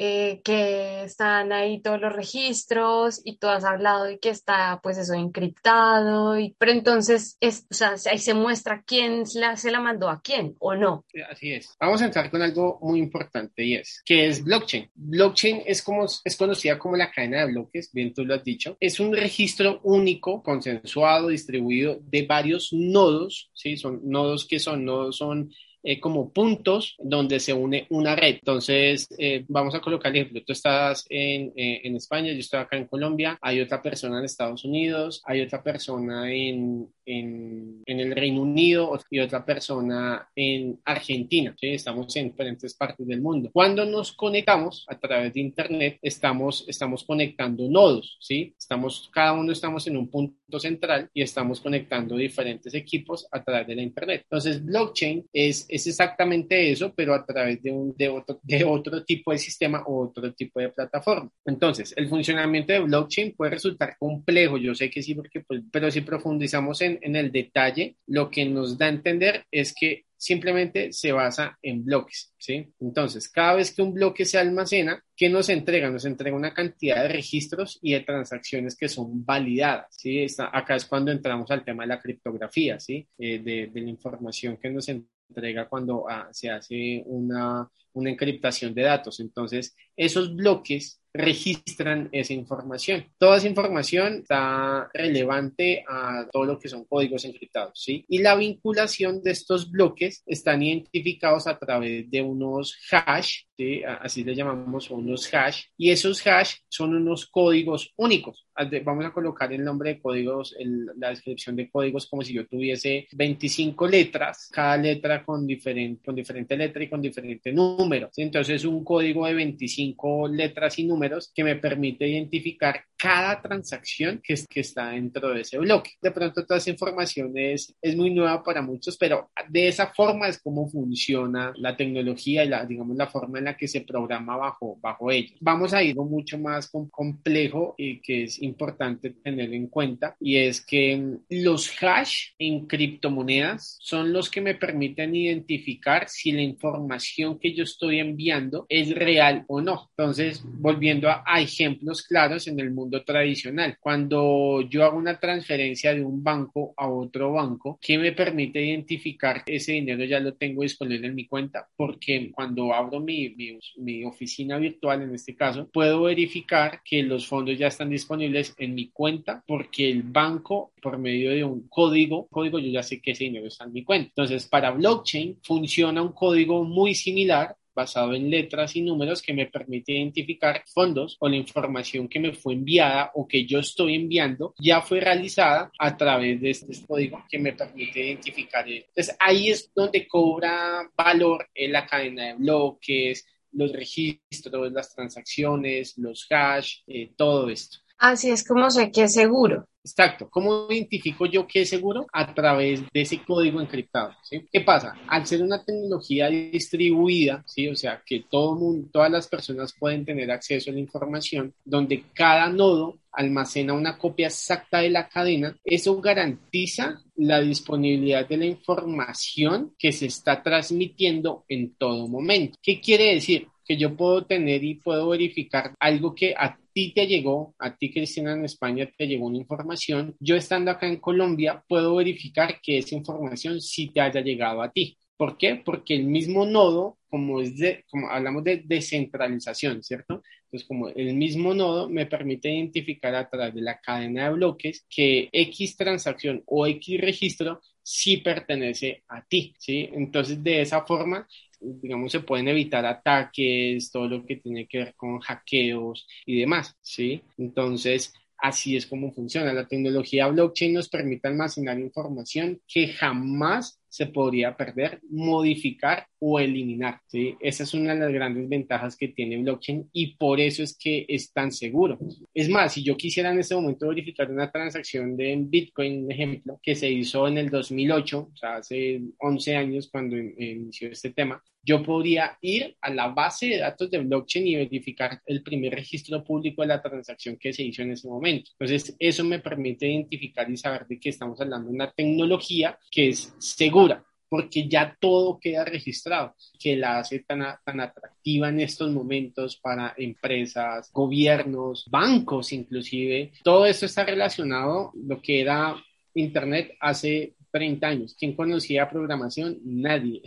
eh, 0.00 0.42
que 0.44 1.02
están 1.02 1.52
ahí 1.52 1.82
todos 1.82 2.00
los 2.00 2.12
registros 2.12 3.20
y 3.24 3.38
tú 3.38 3.48
has 3.48 3.64
hablado 3.64 4.04
de 4.04 4.20
que 4.20 4.28
está 4.28 4.78
pues 4.80 4.96
eso 4.96 5.14
encriptado, 5.14 6.38
y, 6.38 6.54
pero 6.56 6.70
entonces 6.70 7.36
es, 7.40 7.66
o 7.68 7.74
sea, 7.74 7.96
ahí 8.08 8.18
se 8.18 8.32
muestra 8.32 8.84
quién 8.86 9.24
la, 9.34 9.56
se 9.56 9.72
la 9.72 9.80
mandó 9.80 10.08
a 10.08 10.22
quién 10.22 10.54
o 10.60 10.76
no. 10.76 11.04
Así 11.28 11.52
es. 11.52 11.76
Vamos 11.80 12.00
a 12.00 12.04
entrar 12.04 12.30
con 12.30 12.42
algo 12.42 12.78
muy 12.80 13.00
importante 13.00 13.64
y 13.64 13.74
es, 13.74 14.00
¿qué 14.04 14.28
es 14.28 14.44
blockchain? 14.44 14.88
Blockchain 14.94 15.64
es, 15.66 15.82
como, 15.82 16.04
es 16.04 16.36
conocida 16.36 16.78
como 16.78 16.96
la 16.96 17.10
cadena 17.10 17.40
de 17.40 17.52
bloques, 17.52 17.90
bien 17.92 18.14
tú 18.14 18.24
lo 18.24 18.36
has 18.36 18.44
dicho, 18.44 18.76
es 18.78 19.00
un 19.00 19.12
registro 19.12 19.80
único, 19.82 20.44
consensuado, 20.44 21.26
distribuido 21.26 21.98
de 22.02 22.24
varios 22.24 22.68
nodos, 22.72 23.50
¿sí? 23.52 23.76
Son 23.76 24.00
nodos 24.04 24.46
que 24.46 24.60
son, 24.60 24.84
nodos 24.84 25.16
son 25.16 25.50
eh, 25.90 26.00
como 26.00 26.30
puntos 26.30 26.96
donde 26.98 27.40
se 27.40 27.54
une 27.54 27.86
una 27.88 28.14
red. 28.14 28.34
Entonces, 28.34 29.08
eh, 29.16 29.46
vamos 29.48 29.74
a 29.74 29.80
colocar 29.80 30.12
el 30.12 30.20
ejemplo. 30.20 30.42
Tú 30.46 30.52
estás 30.52 31.06
en, 31.08 31.50
eh, 31.56 31.80
en, 31.82 31.96
España, 31.96 32.30
yo 32.30 32.40
estoy 32.40 32.60
acá 32.60 32.76
en 32.76 32.86
Colombia, 32.86 33.38
hay 33.40 33.62
otra 33.62 33.80
persona 33.80 34.18
en 34.18 34.26
Estados 34.26 34.66
Unidos, 34.66 35.22
hay 35.24 35.40
otra 35.40 35.62
persona 35.62 36.30
en, 36.30 36.92
en, 37.08 37.82
en 37.86 38.00
el 38.00 38.14
Reino 38.14 38.42
Unido 38.42 38.98
y 39.10 39.18
otra 39.18 39.44
persona 39.44 40.28
en 40.36 40.78
Argentina. 40.84 41.54
¿sí? 41.58 41.68
Estamos 41.68 42.14
en 42.16 42.26
diferentes 42.30 42.74
partes 42.74 43.06
del 43.06 43.22
mundo. 43.22 43.50
Cuando 43.52 43.84
nos 43.84 44.12
conectamos 44.12 44.84
a 44.88 44.98
través 44.98 45.32
de 45.32 45.40
Internet, 45.40 45.98
estamos, 46.02 46.64
estamos 46.68 47.04
conectando 47.04 47.68
nodos, 47.68 48.18
¿sí? 48.20 48.54
Estamos, 48.58 49.10
cada 49.12 49.32
uno 49.32 49.52
estamos 49.52 49.86
en 49.86 49.96
un 49.96 50.08
punto 50.08 50.60
central 50.60 51.08
y 51.14 51.22
estamos 51.22 51.60
conectando 51.60 52.16
diferentes 52.16 52.74
equipos 52.74 53.26
a 53.30 53.42
través 53.42 53.66
de 53.68 53.76
la 53.76 53.82
Internet. 53.82 54.22
Entonces, 54.24 54.64
blockchain 54.64 55.26
es, 55.32 55.64
es 55.68 55.86
exactamente 55.86 56.70
eso, 56.70 56.92
pero 56.94 57.14
a 57.14 57.24
través 57.24 57.62
de, 57.62 57.72
un, 57.72 57.94
de, 57.96 58.08
otro, 58.08 58.38
de 58.42 58.64
otro 58.64 59.04
tipo 59.04 59.32
de 59.32 59.38
sistema 59.38 59.82
o 59.86 60.08
otro 60.08 60.32
tipo 60.34 60.60
de 60.60 60.68
plataforma. 60.68 61.30
Entonces, 61.46 61.94
el 61.96 62.08
funcionamiento 62.08 62.72
de 62.72 62.80
blockchain 62.80 63.34
puede 63.34 63.52
resultar 63.52 63.96
complejo, 63.98 64.58
yo 64.58 64.74
sé 64.74 64.90
que 64.90 65.02
sí, 65.02 65.14
porque, 65.14 65.40
pues, 65.40 65.62
pero 65.70 65.90
si 65.90 66.02
profundizamos 66.02 66.80
en, 66.82 66.97
en 67.02 67.16
el 67.16 67.32
detalle, 67.32 67.96
lo 68.06 68.30
que 68.30 68.44
nos 68.44 68.78
da 68.78 68.86
a 68.86 68.90
entender 68.90 69.44
es 69.50 69.74
que 69.74 70.04
simplemente 70.18 70.92
se 70.92 71.12
basa 71.12 71.56
en 71.62 71.84
bloques, 71.84 72.34
¿sí? 72.36 72.72
Entonces, 72.80 73.28
cada 73.28 73.54
vez 73.54 73.72
que 73.72 73.82
un 73.82 73.94
bloque 73.94 74.24
se 74.24 74.36
almacena, 74.36 75.02
¿qué 75.16 75.28
nos 75.28 75.48
entrega? 75.48 75.90
Nos 75.90 76.04
entrega 76.04 76.36
una 76.36 76.52
cantidad 76.52 77.02
de 77.02 77.08
registros 77.08 77.78
y 77.80 77.92
de 77.92 78.00
transacciones 78.00 78.76
que 78.76 78.88
son 78.88 79.24
validadas, 79.24 79.86
¿sí? 79.90 80.18
Está, 80.22 80.50
acá 80.52 80.74
es 80.74 80.86
cuando 80.86 81.12
entramos 81.12 81.50
al 81.52 81.64
tema 81.64 81.84
de 81.84 81.88
la 81.88 82.00
criptografía, 82.00 82.80
¿sí? 82.80 83.06
Eh, 83.16 83.38
de, 83.38 83.68
de, 83.68 83.80
la 83.80 83.90
información 83.90 84.56
que 84.56 84.70
nos 84.70 84.88
entrega 84.88 85.68
cuando 85.68 86.08
ah, 86.08 86.28
se 86.32 86.50
hace 86.50 87.02
una, 87.06 87.70
una 87.92 88.10
encriptación 88.10 88.74
de 88.74 88.82
datos. 88.82 89.20
Entonces, 89.20 89.76
esos 89.98 90.34
bloques 90.34 90.98
registran 91.12 92.08
esa 92.12 92.32
información. 92.32 93.06
Toda 93.18 93.38
esa 93.38 93.48
información 93.48 94.20
está 94.22 94.88
relevante 94.92 95.84
a 95.88 96.26
todo 96.30 96.44
lo 96.44 96.58
que 96.58 96.68
son 96.68 96.84
códigos 96.84 97.24
encriptados, 97.24 97.72
¿sí? 97.82 98.04
Y 98.08 98.18
la 98.18 98.36
vinculación 98.36 99.22
de 99.22 99.32
estos 99.32 99.70
bloques 99.70 100.22
están 100.26 100.62
identificados 100.62 101.46
a 101.46 101.58
través 101.58 102.10
de 102.10 102.22
unos 102.22 102.78
hash, 102.90 103.42
¿sí? 103.56 103.82
Así 103.84 104.22
le 104.22 104.34
llamamos 104.34 104.90
unos 104.90 105.32
hash, 105.32 105.64
y 105.76 105.90
esos 105.90 106.24
hash 106.26 106.56
son 106.68 106.94
unos 106.94 107.26
códigos 107.26 107.92
únicos. 107.96 108.44
Vamos 108.84 109.04
a 109.04 109.12
colocar 109.12 109.52
el 109.52 109.64
nombre 109.64 109.94
de 109.94 110.00
códigos, 110.00 110.54
el, 110.58 110.86
la 110.96 111.10
descripción 111.10 111.54
de 111.54 111.70
códigos 111.70 112.08
como 112.08 112.22
si 112.22 112.34
yo 112.34 112.46
tuviese 112.46 113.06
25 113.12 113.86
letras, 113.86 114.48
cada 114.52 114.76
letra 114.76 115.24
con 115.24 115.46
diferente, 115.46 116.04
con 116.04 116.14
diferente 116.14 116.56
letra 116.56 116.82
y 116.82 116.88
con 116.88 117.00
diferente 117.00 117.52
número. 117.52 118.10
Entonces, 118.16 118.64
un 118.64 118.84
código 118.84 119.26
de 119.26 119.34
25 119.34 119.87
letras 120.30 120.78
y 120.78 120.84
números 120.84 121.30
que 121.34 121.44
me 121.44 121.56
permite 121.56 122.06
identificar 122.06 122.84
cada 122.96 123.40
transacción 123.40 124.20
que, 124.22 124.34
que 124.48 124.60
está 124.60 124.90
dentro 124.90 125.32
de 125.32 125.42
ese 125.42 125.58
bloque. 125.58 125.92
De 126.02 126.10
pronto 126.10 126.44
toda 126.44 126.58
esa 126.58 126.70
información 126.70 127.32
es, 127.36 127.74
es 127.80 127.96
muy 127.96 128.10
nueva 128.10 128.42
para 128.42 128.60
muchos, 128.60 128.96
pero 128.96 129.30
de 129.48 129.68
esa 129.68 129.88
forma 129.88 130.28
es 130.28 130.40
como 130.42 130.68
funciona 130.68 131.52
la 131.56 131.76
tecnología 131.76 132.44
y 132.44 132.48
la, 132.48 132.64
digamos, 132.66 132.96
la 132.96 133.06
forma 133.06 133.38
en 133.38 133.44
la 133.44 133.56
que 133.56 133.68
se 133.68 133.82
programa 133.82 134.36
bajo, 134.36 134.78
bajo 134.80 135.10
ella. 135.10 135.34
Vamos 135.40 135.72
a 135.72 135.82
ir 135.82 135.96
mucho 135.96 136.38
más 136.38 136.70
complejo 136.90 137.74
y 137.76 138.00
que 138.00 138.24
es 138.24 138.40
importante 138.42 139.10
tener 139.10 139.52
en 139.52 139.68
cuenta 139.68 140.16
y 140.20 140.36
es 140.36 140.64
que 140.64 141.18
los 141.30 141.70
hash 141.82 142.30
en 142.38 142.66
criptomonedas 142.66 143.76
son 143.80 144.12
los 144.12 144.30
que 144.30 144.40
me 144.40 144.54
permiten 144.54 145.14
identificar 145.14 146.08
si 146.08 146.32
la 146.32 146.42
información 146.42 147.38
que 147.38 147.54
yo 147.54 147.64
estoy 147.64 148.00
enviando 148.00 148.66
es 148.68 148.94
real 148.94 149.44
o 149.48 149.60
no. 149.60 149.77
Entonces, 149.96 150.42
volviendo 150.44 151.08
a, 151.08 151.22
a 151.26 151.40
ejemplos 151.40 152.02
claros 152.02 152.46
en 152.46 152.60
el 152.60 152.70
mundo 152.70 153.04
tradicional. 153.04 153.76
Cuando 153.80 154.62
yo 154.62 154.84
hago 154.84 154.98
una 154.98 155.18
transferencia 155.18 155.94
de 155.94 156.04
un 156.04 156.22
banco 156.22 156.74
a 156.76 156.88
otro 156.88 157.32
banco, 157.32 157.78
¿qué 157.80 157.98
me 157.98 158.12
permite 158.12 158.64
identificar 158.64 159.42
ese 159.46 159.72
dinero 159.72 160.04
ya 160.04 160.20
lo 160.20 160.34
tengo 160.34 160.62
disponible 160.62 161.08
en 161.08 161.14
mi 161.14 161.26
cuenta? 161.26 161.68
Porque 161.76 162.30
cuando 162.32 162.72
abro 162.72 163.00
mi, 163.00 163.30
mi, 163.30 163.58
mi 163.76 164.04
oficina 164.04 164.58
virtual, 164.58 165.02
en 165.02 165.14
este 165.14 165.34
caso, 165.34 165.68
puedo 165.72 166.02
verificar 166.02 166.80
que 166.84 167.02
los 167.02 167.26
fondos 167.26 167.58
ya 167.58 167.68
están 167.68 167.90
disponibles 167.90 168.54
en 168.58 168.74
mi 168.74 168.90
cuenta 168.90 169.42
porque 169.46 169.90
el 169.90 170.02
banco, 170.02 170.72
por 170.82 170.98
medio 170.98 171.30
de 171.30 171.44
un 171.44 171.68
código, 171.68 172.26
código 172.28 172.58
yo 172.58 172.70
ya 172.70 172.82
sé 172.82 173.00
que 173.00 173.12
ese 173.12 173.24
dinero 173.24 173.46
está 173.46 173.64
en 173.64 173.72
mi 173.72 173.84
cuenta. 173.84 174.08
Entonces, 174.08 174.46
para 174.46 174.70
blockchain 174.70 175.38
funciona 175.42 176.02
un 176.02 176.12
código 176.12 176.64
muy 176.64 176.94
similar 176.94 177.56
basado 177.78 178.12
en 178.12 178.28
letras 178.28 178.74
y 178.74 178.82
números 178.82 179.22
que 179.22 179.32
me 179.32 179.46
permite 179.46 179.92
identificar 179.92 180.64
fondos 180.66 181.16
o 181.20 181.28
la 181.28 181.36
información 181.36 182.08
que 182.08 182.18
me 182.18 182.32
fue 182.32 182.54
enviada 182.54 183.12
o 183.14 183.28
que 183.28 183.46
yo 183.46 183.60
estoy 183.60 183.94
enviando 183.94 184.52
ya 184.58 184.80
fue 184.80 184.98
realizada 184.98 185.70
a 185.78 185.96
través 185.96 186.40
de 186.40 186.50
este 186.50 186.74
código 186.84 187.24
que 187.30 187.38
me 187.38 187.52
permite 187.52 188.04
identificar. 188.04 188.68
Entonces 188.68 189.16
ahí 189.20 189.50
es 189.50 189.70
donde 189.72 190.08
cobra 190.08 190.90
valor 190.96 191.48
en 191.54 191.72
la 191.72 191.86
cadena 191.86 192.26
de 192.26 192.34
bloques, 192.34 193.24
los 193.52 193.72
registros, 193.72 194.72
las 194.72 194.92
transacciones, 194.92 195.96
los 195.98 196.26
hash, 196.28 196.80
eh, 196.88 197.12
todo 197.16 197.48
esto. 197.48 197.78
Así 197.98 198.30
es 198.30 198.46
como 198.46 198.70
sé 198.70 198.90
que 198.92 199.04
es 199.04 199.14
seguro. 199.14 199.66
Exacto. 199.82 200.28
¿Cómo 200.30 200.66
identifico 200.70 201.26
yo 201.26 201.46
que 201.46 201.62
es 201.62 201.70
seguro? 201.70 202.06
A 202.12 202.34
través 202.34 202.82
de 202.92 203.00
ese 203.00 203.22
código 203.22 203.60
encriptado. 203.60 204.14
¿Qué 204.52 204.60
pasa? 204.60 204.94
Al 205.06 205.26
ser 205.26 205.42
una 205.42 205.64
tecnología 205.64 206.28
distribuida, 206.28 207.42
¿sí? 207.46 207.68
o 207.68 207.74
sea, 207.76 208.02
que 208.04 208.24
todo 208.28 208.54
mundo, 208.54 208.88
todas 208.92 209.10
las 209.10 209.26
personas 209.26 209.74
pueden 209.78 210.04
tener 210.04 210.30
acceso 210.30 210.70
a 210.70 210.74
la 210.74 210.80
información, 210.80 211.54
donde 211.64 212.04
cada 212.12 212.48
nodo 212.50 212.98
almacena 213.12 213.72
una 213.72 213.96
copia 213.98 214.26
exacta 214.28 214.78
de 214.78 214.90
la 214.90 215.08
cadena, 215.08 215.56
eso 215.64 216.00
garantiza 216.00 217.02
la 217.16 217.40
disponibilidad 217.40 218.28
de 218.28 218.36
la 218.36 218.46
información 218.46 219.74
que 219.78 219.92
se 219.92 220.06
está 220.06 220.42
transmitiendo 220.42 221.44
en 221.48 221.74
todo 221.74 222.06
momento. 222.08 222.58
¿Qué 222.62 222.80
quiere 222.80 223.14
decir? 223.14 223.48
Que 223.68 223.76
yo 223.76 223.94
puedo 223.96 224.24
tener 224.24 224.64
y 224.64 224.76
puedo 224.76 225.10
verificar 225.10 225.74
algo 225.78 226.14
que 226.14 226.34
a 226.36 226.56
ti 226.72 226.92
te 226.94 227.06
llegó, 227.06 227.54
a 227.58 227.76
ti 227.76 227.92
Cristina 227.92 228.32
en 228.32 228.44
España 228.46 228.88
te 228.96 229.06
llegó 229.06 229.26
una 229.26 229.36
información, 229.36 230.16
yo 230.20 230.36
estando 230.36 230.70
acá 230.70 230.86
en 230.86 230.96
Colombia 230.96 231.62
puedo 231.68 231.96
verificar 231.96 232.60
que 232.62 232.78
esa 232.78 232.94
información 232.94 233.60
sí 233.60 233.90
te 233.90 234.00
haya 234.00 234.20
llegado 234.22 234.62
a 234.62 234.70
ti. 234.70 234.96
¿Por 235.18 235.36
qué? 235.36 235.56
Porque 235.56 235.96
el 235.96 236.04
mismo 236.04 236.46
nodo, 236.46 236.96
como 237.10 237.40
es 237.40 237.58
de, 237.58 237.84
como 237.90 238.08
hablamos 238.08 238.44
de 238.44 238.62
descentralización, 238.64 239.82
¿cierto? 239.82 240.22
Entonces, 240.44 240.66
como 240.66 240.88
el 240.88 241.14
mismo 241.14 241.52
nodo 241.52 241.88
me 241.90 242.06
permite 242.06 242.50
identificar 242.50 243.14
a 243.16 243.28
través 243.28 243.54
de 243.54 243.60
la 243.60 243.80
cadena 243.80 244.24
de 244.24 244.34
bloques 244.34 244.86
que 244.88 245.28
X 245.32 245.76
transacción 245.76 246.42
o 246.46 246.66
X 246.68 247.00
registro 247.00 247.60
sí 247.82 248.18
pertenece 248.18 249.02
a 249.08 249.24
ti, 249.24 249.54
¿sí? 249.58 249.88
Entonces, 249.92 250.42
de 250.42 250.62
esa 250.62 250.86
forma, 250.86 251.26
digamos, 251.60 252.12
se 252.12 252.20
pueden 252.20 252.48
evitar 252.48 252.86
ataques, 252.86 253.90
todo 253.90 254.08
lo 254.08 254.24
que 254.24 254.36
tiene 254.36 254.66
que 254.66 254.78
ver 254.78 254.94
con 254.94 255.18
hackeos 255.20 256.06
y 256.26 256.40
demás, 256.40 256.76
¿sí? 256.80 257.22
Entonces, 257.36 258.12
así 258.38 258.76
es 258.76 258.86
como 258.86 259.12
funciona. 259.12 259.52
La 259.52 259.66
tecnología 259.66 260.28
blockchain 260.28 260.74
nos 260.74 260.88
permite 260.88 261.28
almacenar 261.28 261.78
información 261.78 262.60
que 262.66 262.88
jamás 262.88 263.80
se 263.88 264.06
podría 264.06 264.56
perder, 264.56 265.00
modificar 265.10 266.06
o 266.18 266.38
eliminar. 266.38 267.00
¿sí? 267.06 267.36
Esa 267.40 267.62
es 267.62 267.74
una 267.74 267.94
de 267.94 268.00
las 268.00 268.12
grandes 268.12 268.48
ventajas 268.48 268.96
que 268.96 269.08
tiene 269.08 269.38
blockchain 269.38 269.88
y 269.92 270.14
por 270.16 270.40
eso 270.40 270.62
es 270.62 270.76
que 270.76 271.06
es 271.08 271.32
tan 271.32 271.52
seguro. 271.52 271.98
Es 272.34 272.48
más, 272.48 272.74
si 272.74 272.82
yo 272.82 272.96
quisiera 272.96 273.32
en 273.32 273.40
este 273.40 273.54
momento 273.54 273.88
verificar 273.88 274.30
una 274.30 274.50
transacción 274.50 275.16
de 275.16 275.36
Bitcoin, 275.40 276.04
un 276.04 276.12
ejemplo, 276.12 276.60
que 276.62 276.74
se 276.74 276.90
hizo 276.90 277.26
en 277.26 277.38
el 277.38 277.50
2008, 277.50 278.30
o 278.32 278.36
sea, 278.36 278.56
hace 278.56 279.00
11 279.18 279.56
años 279.56 279.88
cuando 279.90 280.16
inició 280.16 280.90
este 280.90 281.10
tema, 281.10 281.42
yo 281.68 281.82
podría 281.82 282.38
ir 282.40 282.74
a 282.80 282.88
la 282.88 283.08
base 283.08 283.46
de 283.46 283.58
datos 283.58 283.90
de 283.90 283.98
blockchain 283.98 284.46
y 284.46 284.56
verificar 284.56 285.20
el 285.26 285.42
primer 285.42 285.74
registro 285.74 286.24
público 286.24 286.62
de 286.62 286.68
la 286.68 286.80
transacción 286.80 287.36
que 287.36 287.52
se 287.52 287.62
hizo 287.62 287.82
en 287.82 287.92
ese 287.92 288.08
momento. 288.08 288.52
Entonces, 288.52 288.96
eso 288.98 289.22
me 289.22 289.38
permite 289.38 289.86
identificar 289.86 290.50
y 290.50 290.56
saber 290.56 290.86
de 290.86 290.98
que 290.98 291.10
estamos 291.10 291.38
hablando 291.42 291.70
una 291.70 291.92
tecnología 291.92 292.78
que 292.90 293.10
es 293.10 293.34
segura 293.38 294.02
porque 294.30 294.66
ya 294.68 294.96
todo 294.98 295.38
queda 295.38 295.64
registrado, 295.64 296.34
que 296.58 296.76
la 296.76 296.98
hace 296.98 297.20
tan, 297.20 297.42
tan 297.64 297.80
atractiva 297.80 298.48
en 298.48 298.60
estos 298.60 298.90
momentos 298.90 299.56
para 299.56 299.94
empresas, 299.96 300.90
gobiernos, 300.92 301.86
bancos 301.90 302.52
inclusive. 302.52 303.32
Todo 303.42 303.66
esto 303.66 303.86
está 303.86 304.04
relacionado 304.04 304.92
lo 304.94 305.20
que 305.20 305.40
era 305.42 305.76
Internet 306.14 306.76
hace 306.80 307.34
30 307.50 307.86
años. 307.86 308.16
¿Quién 308.18 308.34
conocía 308.34 308.88
programación? 308.88 309.58
Nadie. 309.64 310.22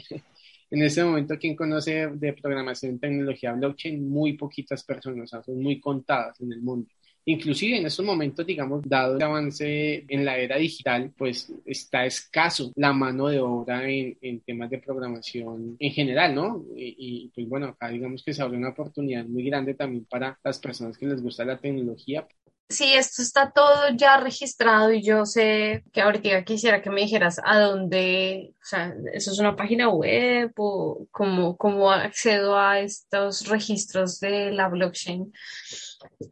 En 0.71 0.81
este 0.83 1.03
momento, 1.03 1.37
¿quién 1.37 1.53
conoce 1.53 2.07
de 2.07 2.31
programación 2.31 2.95
y 2.95 2.99
tecnología 2.99 3.51
blockchain? 3.51 4.09
Muy 4.09 4.33
poquitas 4.33 4.83
personas, 4.85 5.29
son 5.29 5.61
muy 5.61 5.81
contadas 5.81 6.39
en 6.39 6.53
el 6.53 6.61
mundo. 6.61 6.89
Inclusive 7.25 7.77
en 7.77 7.85
estos 7.85 8.05
momentos, 8.05 8.45
digamos, 8.45 8.81
dado 8.83 9.17
el 9.17 9.21
avance 9.21 10.05
en 10.07 10.25
la 10.25 10.37
era 10.37 10.57
digital, 10.57 11.11
pues 11.15 11.53
está 11.65 12.05
escaso 12.05 12.71
la 12.75 12.93
mano 12.93 13.27
de 13.27 13.39
obra 13.39 13.87
en, 13.87 14.39
temas 14.39 14.69
de 14.69 14.79
programación 14.79 15.75
en 15.77 15.91
general, 15.91 16.33
¿no? 16.33 16.65
Y, 16.75 16.95
y, 16.97 17.31
pues 17.35 17.47
bueno, 17.49 17.67
acá 17.67 17.89
digamos 17.89 18.23
que 18.23 18.33
se 18.33 18.41
abre 18.41 18.57
una 18.57 18.69
oportunidad 18.69 19.25
muy 19.25 19.43
grande 19.43 19.75
también 19.75 20.05
para 20.05 20.39
las 20.43 20.57
personas 20.57 20.97
que 20.97 21.05
les 21.05 21.21
gusta 21.21 21.45
la 21.45 21.59
tecnología, 21.59 22.25
Sí, 22.71 22.93
esto 22.93 23.21
está 23.21 23.51
todo 23.51 23.89
ya 23.97 24.15
registrado 24.17 24.93
y 24.93 25.03
yo 25.03 25.25
sé 25.25 25.83
que 25.91 25.99
ahorita 26.01 26.45
quisiera 26.45 26.81
que 26.81 26.89
me 26.89 27.01
dijeras 27.01 27.37
a 27.43 27.59
dónde, 27.59 28.53
o 28.61 28.65
sea, 28.65 28.95
eso 29.13 29.31
es 29.31 29.39
una 29.39 29.57
página 29.57 29.89
web 29.89 30.53
o 30.55 31.05
cómo, 31.11 31.57
cómo 31.57 31.91
accedo 31.91 32.57
a 32.57 32.79
estos 32.79 33.47
registros 33.49 34.21
de 34.21 34.51
la 34.51 34.69
blockchain 34.69 35.33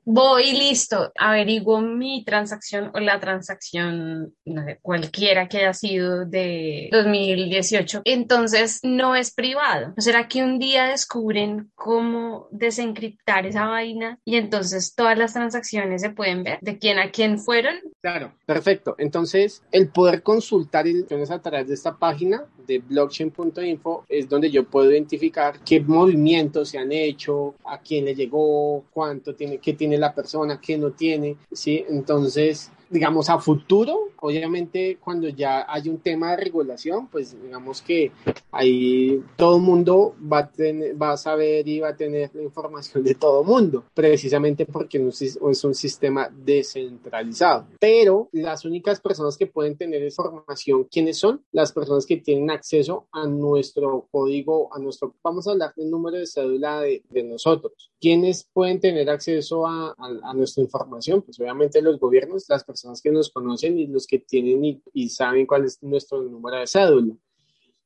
voy 0.05 0.51
listo, 0.53 1.11
averiguo 1.17 1.81
mi 1.81 2.23
transacción 2.23 2.91
o 2.93 2.99
la 2.99 3.19
transacción, 3.19 4.33
no 4.45 4.65
sé, 4.65 4.79
cualquiera 4.81 5.47
que 5.47 5.59
haya 5.59 5.73
sido 5.73 6.25
de 6.25 6.89
2018. 6.91 8.01
Entonces 8.05 8.79
no 8.83 9.15
es 9.15 9.33
privado. 9.33 9.93
¿Será 9.97 10.27
que 10.27 10.43
un 10.43 10.59
día 10.59 10.85
descubren 10.85 11.71
cómo 11.75 12.47
desencriptar 12.51 13.45
esa 13.45 13.65
vaina 13.65 14.19
y 14.25 14.35
entonces 14.37 14.95
todas 14.95 15.17
las 15.17 15.33
transacciones 15.33 16.01
se 16.01 16.09
pueden 16.09 16.43
ver 16.43 16.59
de 16.61 16.77
quién 16.77 16.99
a 16.99 17.11
quién 17.11 17.39
fueron? 17.39 17.75
Claro, 18.01 18.33
perfecto. 18.45 18.95
Entonces, 18.97 19.63
el 19.71 19.89
poder 19.89 20.23
consultar 20.23 20.87
informaciones 20.87 21.31
a 21.31 21.41
través 21.41 21.67
de 21.67 21.73
esta 21.73 21.97
página 21.97 22.45
de 22.65 22.79
blockchain.info 22.79 24.05
es 24.07 24.29
donde 24.29 24.49
yo 24.49 24.63
puedo 24.63 24.91
identificar 24.91 25.59
qué 25.63 25.79
movimientos 25.79 26.69
se 26.69 26.77
han 26.77 26.91
hecho, 26.91 27.55
a 27.65 27.79
quién 27.79 28.05
le 28.05 28.15
llegó, 28.15 28.85
cuánto 28.91 29.35
tiene, 29.35 29.58
qué 29.59 29.73
tiene 29.73 29.97
la 29.97 30.13
persona, 30.13 30.59
qué 30.61 30.77
no 30.77 30.91
tiene, 30.91 31.37
¿sí? 31.51 31.85
Entonces, 31.89 32.71
digamos, 32.89 33.29
a 33.29 33.39
futuro, 33.39 34.09
obviamente 34.21 34.97
cuando 35.03 35.29
ya 35.29 35.65
hay 35.67 35.89
un 35.89 35.99
tema 35.99 36.31
de 36.31 36.37
regulación, 36.37 37.07
pues 37.07 37.41
digamos 37.41 37.81
que 37.81 38.11
ahí 38.51 39.23
todo 39.35 39.57
el 39.57 39.61
mundo 39.61 40.15
va 40.21 40.39
a, 40.39 40.51
tener, 40.51 41.01
va 41.01 41.11
a 41.11 41.17
saber 41.17 41.67
y 41.67 41.79
va 41.79 41.89
a 41.89 41.95
tener 41.95 42.31
la 42.33 42.43
información 42.43 43.03
de 43.03 43.15
todo 43.15 43.41
el 43.41 43.47
mundo, 43.47 43.85
precisamente 43.93 44.65
porque 44.65 45.05
es 45.07 45.63
un 45.63 45.75
sistema 45.75 46.29
descentralizado. 46.29 47.67
Pero 47.79 48.29
las 48.31 48.65
únicas 48.65 48.99
personas 48.99 49.37
que 49.37 49.47
pueden 49.47 49.77
tener 49.77 50.03
información, 50.03 50.85
¿quiénes 50.85 51.17
son? 51.17 51.43
Las 51.51 51.71
personas 51.71 52.05
que 52.05 52.17
tienen 52.17 52.51
acceso 52.51 53.07
a 53.11 53.25
nuestro 53.27 54.07
código, 54.11 54.73
a 54.73 54.79
nuestro, 54.79 55.15
vamos 55.23 55.47
a 55.47 55.51
hablar 55.51 55.73
del 55.75 55.89
número 55.89 56.17
de 56.17 56.27
cédula 56.27 56.81
de, 56.81 57.03
de 57.09 57.23
nosotros. 57.23 57.91
¿Quiénes 57.99 58.47
pueden 58.53 58.79
tener 58.79 59.09
acceso 59.09 59.65
a, 59.67 59.89
a, 59.89 60.29
a 60.29 60.33
nuestra 60.33 60.63
información? 60.63 61.21
Pues 61.21 61.39
obviamente 61.39 61.81
los 61.81 61.99
gobiernos, 61.99 62.45
las 62.49 62.63
personas 62.63 63.01
que 63.01 63.11
nos 63.11 63.29
conocen 63.29 63.77
y 63.77 63.87
los 63.87 64.07
que 64.09 64.19
tienen 64.19 64.81
y, 64.93 65.09
saben 65.09 65.45
cuál 65.45 65.65
es 65.65 65.81
nuestro 65.83 66.21
número 66.23 66.57
de 66.57 66.65
cédula. 66.65 67.13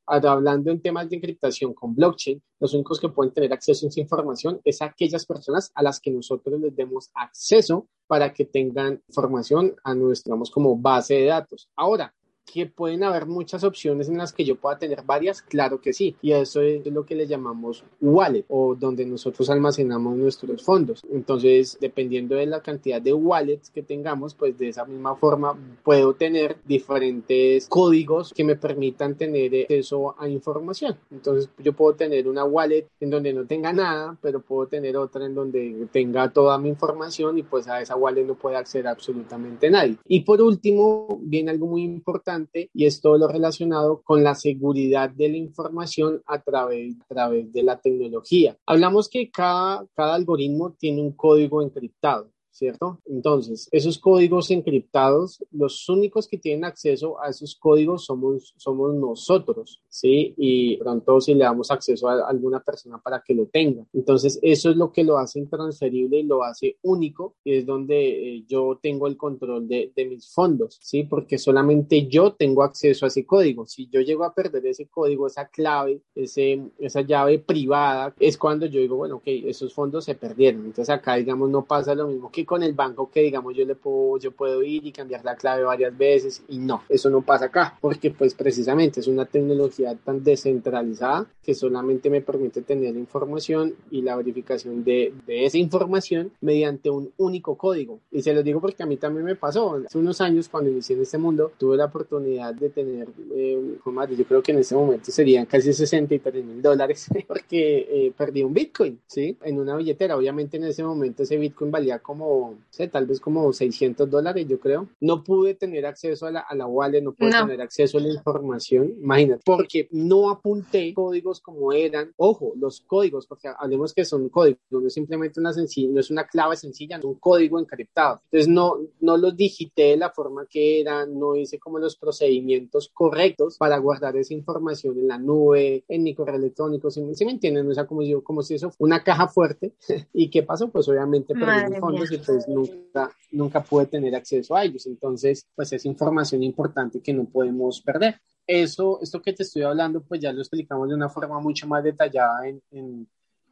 hablando 0.05 0.71
en 0.71 0.81
temas 0.81 1.09
de 1.09 1.17
encriptación 1.17 1.73
con 1.73 1.93
blockchain, 1.93 2.41
los 2.59 2.73
únicos 2.73 2.99
que 2.99 3.09
pueden 3.09 3.33
tener 3.33 3.51
acceso 3.51 3.85
a 3.85 3.89
esa 3.89 3.99
información 3.99 4.61
es 4.63 4.81
aquellas 4.81 5.25
personas 5.25 5.69
a 5.75 5.83
las 5.83 5.99
que 5.99 6.11
nosotros 6.11 6.59
les 6.61 6.73
demos 6.75 7.09
acceso 7.13 7.87
para 8.07 8.33
que 8.33 8.45
tengan 8.45 9.01
información 9.07 9.75
a 9.83 9.93
nuestra, 9.93 10.35
como 10.53 10.77
base 10.77 11.15
de 11.15 11.25
datos. 11.25 11.69
Ahora, 11.75 12.13
que 12.45 12.65
pueden 12.65 13.03
haber 13.03 13.25
muchas 13.25 13.63
opciones 13.63 14.09
en 14.09 14.17
las 14.17 14.33
que 14.33 14.45
yo 14.45 14.55
pueda 14.55 14.77
tener 14.77 15.03
varias, 15.03 15.41
claro 15.41 15.81
que 15.81 15.93
sí. 15.93 16.15
Y 16.21 16.31
eso 16.33 16.61
es 16.61 16.85
lo 16.85 17.05
que 17.05 17.15
le 17.15 17.27
llamamos 17.27 17.83
wallet 18.01 18.45
o 18.49 18.75
donde 18.75 19.05
nosotros 19.05 19.49
almacenamos 19.49 20.15
nuestros 20.15 20.63
fondos. 20.63 21.03
Entonces, 21.11 21.77
dependiendo 21.79 22.35
de 22.35 22.45
la 22.45 22.61
cantidad 22.61 23.01
de 23.01 23.13
wallets 23.13 23.69
que 23.69 23.83
tengamos, 23.83 24.33
pues 24.35 24.57
de 24.57 24.69
esa 24.69 24.85
misma 24.85 25.15
forma 25.15 25.57
puedo 25.83 26.13
tener 26.13 26.57
diferentes 26.65 27.67
códigos 27.67 28.33
que 28.33 28.43
me 28.43 28.55
permitan 28.55 29.15
tener 29.15 29.63
acceso 29.63 30.15
a 30.19 30.27
información. 30.27 30.97
Entonces, 31.11 31.49
yo 31.57 31.73
puedo 31.73 31.95
tener 31.95 32.27
una 32.27 32.43
wallet 32.43 32.87
en 32.99 33.09
donde 33.09 33.33
no 33.33 33.45
tenga 33.45 33.73
nada, 33.73 34.17
pero 34.21 34.41
puedo 34.41 34.67
tener 34.67 34.97
otra 34.97 35.25
en 35.25 35.35
donde 35.35 35.87
tenga 35.91 36.31
toda 36.31 36.57
mi 36.57 36.69
información 36.69 37.37
y 37.37 37.43
pues 37.43 37.67
a 37.67 37.81
esa 37.81 37.95
wallet 37.95 38.25
no 38.25 38.35
puede 38.35 38.57
acceder 38.57 38.87
absolutamente 38.87 39.69
nadie. 39.69 39.97
Y 40.07 40.21
por 40.21 40.41
último, 40.41 41.19
viene 41.21 41.51
algo 41.51 41.67
muy 41.67 41.83
importante 41.83 42.32
y 42.73 42.85
es 42.85 43.01
todo 43.01 43.17
lo 43.17 43.27
relacionado 43.27 44.01
con 44.01 44.23
la 44.23 44.35
seguridad 44.35 45.09
de 45.09 45.29
la 45.29 45.37
información 45.37 46.21
a 46.25 46.41
través, 46.41 46.95
a 47.01 47.05
través 47.05 47.51
de 47.53 47.63
la 47.63 47.79
tecnología. 47.79 48.57
Hablamos 48.65 49.09
que 49.09 49.29
cada, 49.29 49.85
cada 49.95 50.15
algoritmo 50.15 50.73
tiene 50.73 51.01
un 51.01 51.11
código 51.13 51.61
encriptado. 51.61 52.32
¿Cierto? 52.53 52.99
Entonces, 53.05 53.67
esos 53.71 53.97
códigos 53.97 54.51
encriptados, 54.51 55.43
los 55.51 55.89
únicos 55.89 56.27
que 56.27 56.37
tienen 56.37 56.65
acceso 56.65 57.19
a 57.19 57.29
esos 57.29 57.55
códigos 57.55 58.05
somos, 58.05 58.53
somos 58.57 58.93
nosotros, 58.93 59.81
¿sí? 59.89 60.33
Y 60.37 60.77
pronto 60.77 61.19
si 61.19 61.33
le 61.33 61.43
damos 61.43 61.71
acceso 61.71 62.07
a 62.07 62.29
alguna 62.29 62.59
persona 62.61 62.99
para 62.99 63.23
que 63.25 63.33
lo 63.33 63.47
tenga. 63.47 63.85
Entonces, 63.91 64.39
eso 64.41 64.69
es 64.69 64.77
lo 64.77 64.91
que 64.91 65.03
lo 65.03 65.17
hace 65.17 65.39
intransferible 65.39 66.19
y 66.19 66.23
lo 66.23 66.43
hace 66.43 66.77
único, 66.83 67.35
y 67.43 67.55
es 67.55 67.65
donde 67.65 68.35
eh, 68.35 68.45
yo 68.47 68.79
tengo 68.81 69.07
el 69.07 69.17
control 69.17 69.67
de, 69.67 69.91
de, 69.95 70.05
mis 70.05 70.31
fondos, 70.31 70.77
¿sí? 70.81 71.03
Porque 71.03 71.39
solamente 71.39 72.07
yo 72.07 72.33
tengo 72.33 72.61
acceso 72.61 73.05
a 73.05 73.07
ese 73.07 73.25
código. 73.25 73.65
Si 73.65 73.87
yo 73.89 74.01
llego 74.01 74.25
a 74.25 74.33
perder 74.33 74.67
ese 74.67 74.87
código, 74.87 75.25
esa 75.25 75.47
clave, 75.47 76.01
ese, 76.13 76.61
esa 76.77 77.01
llave 77.01 77.39
privada, 77.39 78.13
es 78.19 78.37
cuando 78.37 78.67
yo 78.67 78.79
digo, 78.79 78.97
bueno, 78.97 79.15
ok, 79.15 79.23
esos 79.25 79.73
fondos 79.73 80.05
se 80.05 80.13
perdieron. 80.13 80.65
Entonces, 80.65 80.91
acá, 80.91 81.15
digamos, 81.15 81.49
no 81.49 81.65
pasa 81.65 81.95
lo 81.95 82.07
mismo 82.07 82.31
que 82.31 82.42
con 82.45 82.63
el 82.63 82.73
banco 82.73 83.09
que 83.11 83.21
digamos 83.21 83.55
yo 83.55 83.65
le 83.65 83.75
puedo, 83.75 84.17
yo 84.17 84.31
puedo 84.31 84.63
ir 84.63 84.85
y 84.85 84.91
cambiar 84.91 85.23
la 85.23 85.35
clave 85.35 85.63
varias 85.63 85.97
veces 85.97 86.43
y 86.47 86.57
no, 86.57 86.83
eso 86.89 87.09
no 87.09 87.21
pasa 87.21 87.45
acá 87.45 87.77
porque 87.81 88.11
pues 88.11 88.33
precisamente 88.33 88.99
es 88.99 89.07
una 89.07 89.25
tecnología 89.25 89.95
tan 89.95 90.23
descentralizada 90.23 91.27
que 91.43 91.53
solamente 91.53 92.09
me 92.09 92.21
permite 92.21 92.61
tener 92.61 92.95
información 92.95 93.73
y 93.91 94.01
la 94.01 94.15
verificación 94.15 94.83
de, 94.83 95.13
de 95.25 95.45
esa 95.45 95.57
información 95.57 96.31
mediante 96.41 96.89
un 96.89 97.11
único 97.17 97.55
código. 97.57 97.99
Y 98.11 98.21
se 98.21 98.33
lo 98.33 98.43
digo 98.43 98.61
porque 98.61 98.83
a 98.83 98.85
mí 98.85 98.97
también 98.97 99.25
me 99.25 99.35
pasó. 99.35 99.81
Hace 99.85 99.97
unos 99.97 100.21
años 100.21 100.49
cuando 100.49 100.69
inicié 100.69 100.95
en 100.95 101.01
este 101.01 101.17
mundo 101.17 101.51
tuve 101.57 101.77
la 101.77 101.85
oportunidad 101.85 102.53
de 102.53 102.69
tener, 102.69 103.09
eh, 103.33 103.77
yo 103.85 104.25
creo 104.25 104.41
que 104.41 104.51
en 104.51 104.59
ese 104.59 104.75
momento 104.75 105.11
serían 105.11 105.45
casi 105.45 105.73
63 105.73 106.45
mil 106.45 106.61
dólares 106.61 107.07
porque 107.27 107.87
eh, 107.89 108.13
perdí 108.15 108.43
un 108.43 108.53
Bitcoin, 108.53 108.99
¿sí? 109.07 109.37
En 109.43 109.59
una 109.59 109.75
billetera. 109.75 110.17
Obviamente 110.17 110.57
en 110.57 110.65
ese 110.65 110.83
momento 110.83 111.23
ese 111.23 111.37
Bitcoin 111.37 111.71
valía 111.71 111.99
como 111.99 112.32
sé, 112.69 112.87
tal 112.87 113.05
vez 113.05 113.19
como 113.19 113.51
600 113.51 114.09
dólares, 114.09 114.47
yo 114.47 114.59
creo. 114.59 114.89
No 114.99 115.23
pude 115.23 115.55
tener 115.55 115.85
acceso 115.85 116.25
a 116.25 116.31
la, 116.31 116.39
a 116.41 116.55
la 116.55 116.65
wallet, 116.65 117.01
no 117.01 117.13
pude 117.13 117.31
tener 117.31 117.61
acceso 117.61 117.97
a 117.97 118.01
la 118.01 118.09
información, 118.09 118.93
imagínate, 119.01 119.41
porque 119.45 119.87
no 119.91 120.29
apunté 120.29 120.93
códigos 120.93 121.39
como 121.41 121.73
eran. 121.73 122.13
Ojo, 122.17 122.53
los 122.55 122.81
códigos, 122.81 123.27
porque 123.27 123.49
hablemos 123.57 123.93
que 123.93 124.05
son 124.05 124.29
códigos, 124.29 124.59
no 124.69 124.85
es 124.85 124.93
simplemente 124.93 125.39
una 125.39 125.53
sencilla, 125.53 125.93
no 125.93 125.99
es 125.99 126.09
una 126.09 126.25
clave 126.25 126.55
sencilla, 126.55 126.97
no 126.97 127.09
un 127.09 127.15
código 127.15 127.59
encriptado. 127.59 128.21
Entonces 128.25 128.47
no, 128.47 128.77
no 129.01 129.17
los 129.17 129.35
digité 129.35 129.83
de 129.83 129.97
la 129.97 130.09
forma 130.09 130.45
que 130.49 130.81
eran, 130.81 131.17
no 131.17 131.35
hice 131.35 131.59
como 131.59 131.79
los 131.79 131.95
procedimientos 131.95 132.89
correctos 132.93 133.57
para 133.57 133.77
guardar 133.77 134.15
esa 134.17 134.33
información 134.33 134.97
en 134.97 135.07
la 135.07 135.17
nube, 135.17 135.83
en 135.87 136.03
mi 136.03 136.13
correo 136.13 136.35
electrónico, 136.35 136.89
si, 136.89 137.01
me 137.01 137.31
entienden? 137.31 137.69
O 137.69 137.73
sea, 137.73 137.85
como, 137.85 138.03
yo, 138.03 138.23
como 138.23 138.41
si 138.41 138.55
eso 138.55 138.71
fuera 138.71 138.95
una 138.95 139.03
caja 139.03 139.27
fuerte. 139.27 139.73
¿Y 140.13 140.29
qué 140.29 140.43
pasó? 140.43 140.69
Pues 140.69 140.87
obviamente 140.87 141.33
perdí 141.33 141.71
mis 141.71 141.79
fondos 141.79 142.11
y 142.11 142.17
pues 142.25 142.47
nunca, 142.47 143.11
nunca 143.31 143.63
pude 143.63 143.85
tener 143.87 144.15
acceso 144.15 144.55
a 144.55 144.63
ellos. 144.63 144.85
Entonces, 144.85 145.47
pues 145.55 145.71
es 145.73 145.85
información 145.85 146.43
importante 146.43 147.01
que 147.01 147.13
no 147.13 147.25
podemos 147.25 147.81
perder. 147.81 148.19
Eso, 148.45 148.99
esto 149.01 149.21
que 149.21 149.33
te 149.33 149.43
estoy 149.43 149.63
hablando, 149.63 150.03
pues 150.03 150.19
ya 150.21 150.33
lo 150.33 150.41
explicamos 150.41 150.89
de 150.89 150.95
una 150.95 151.09
forma 151.09 151.39
mucho 151.39 151.67
más 151.67 151.83
detallada 151.83 152.47
en, 152.47 152.61
en 152.71 153.07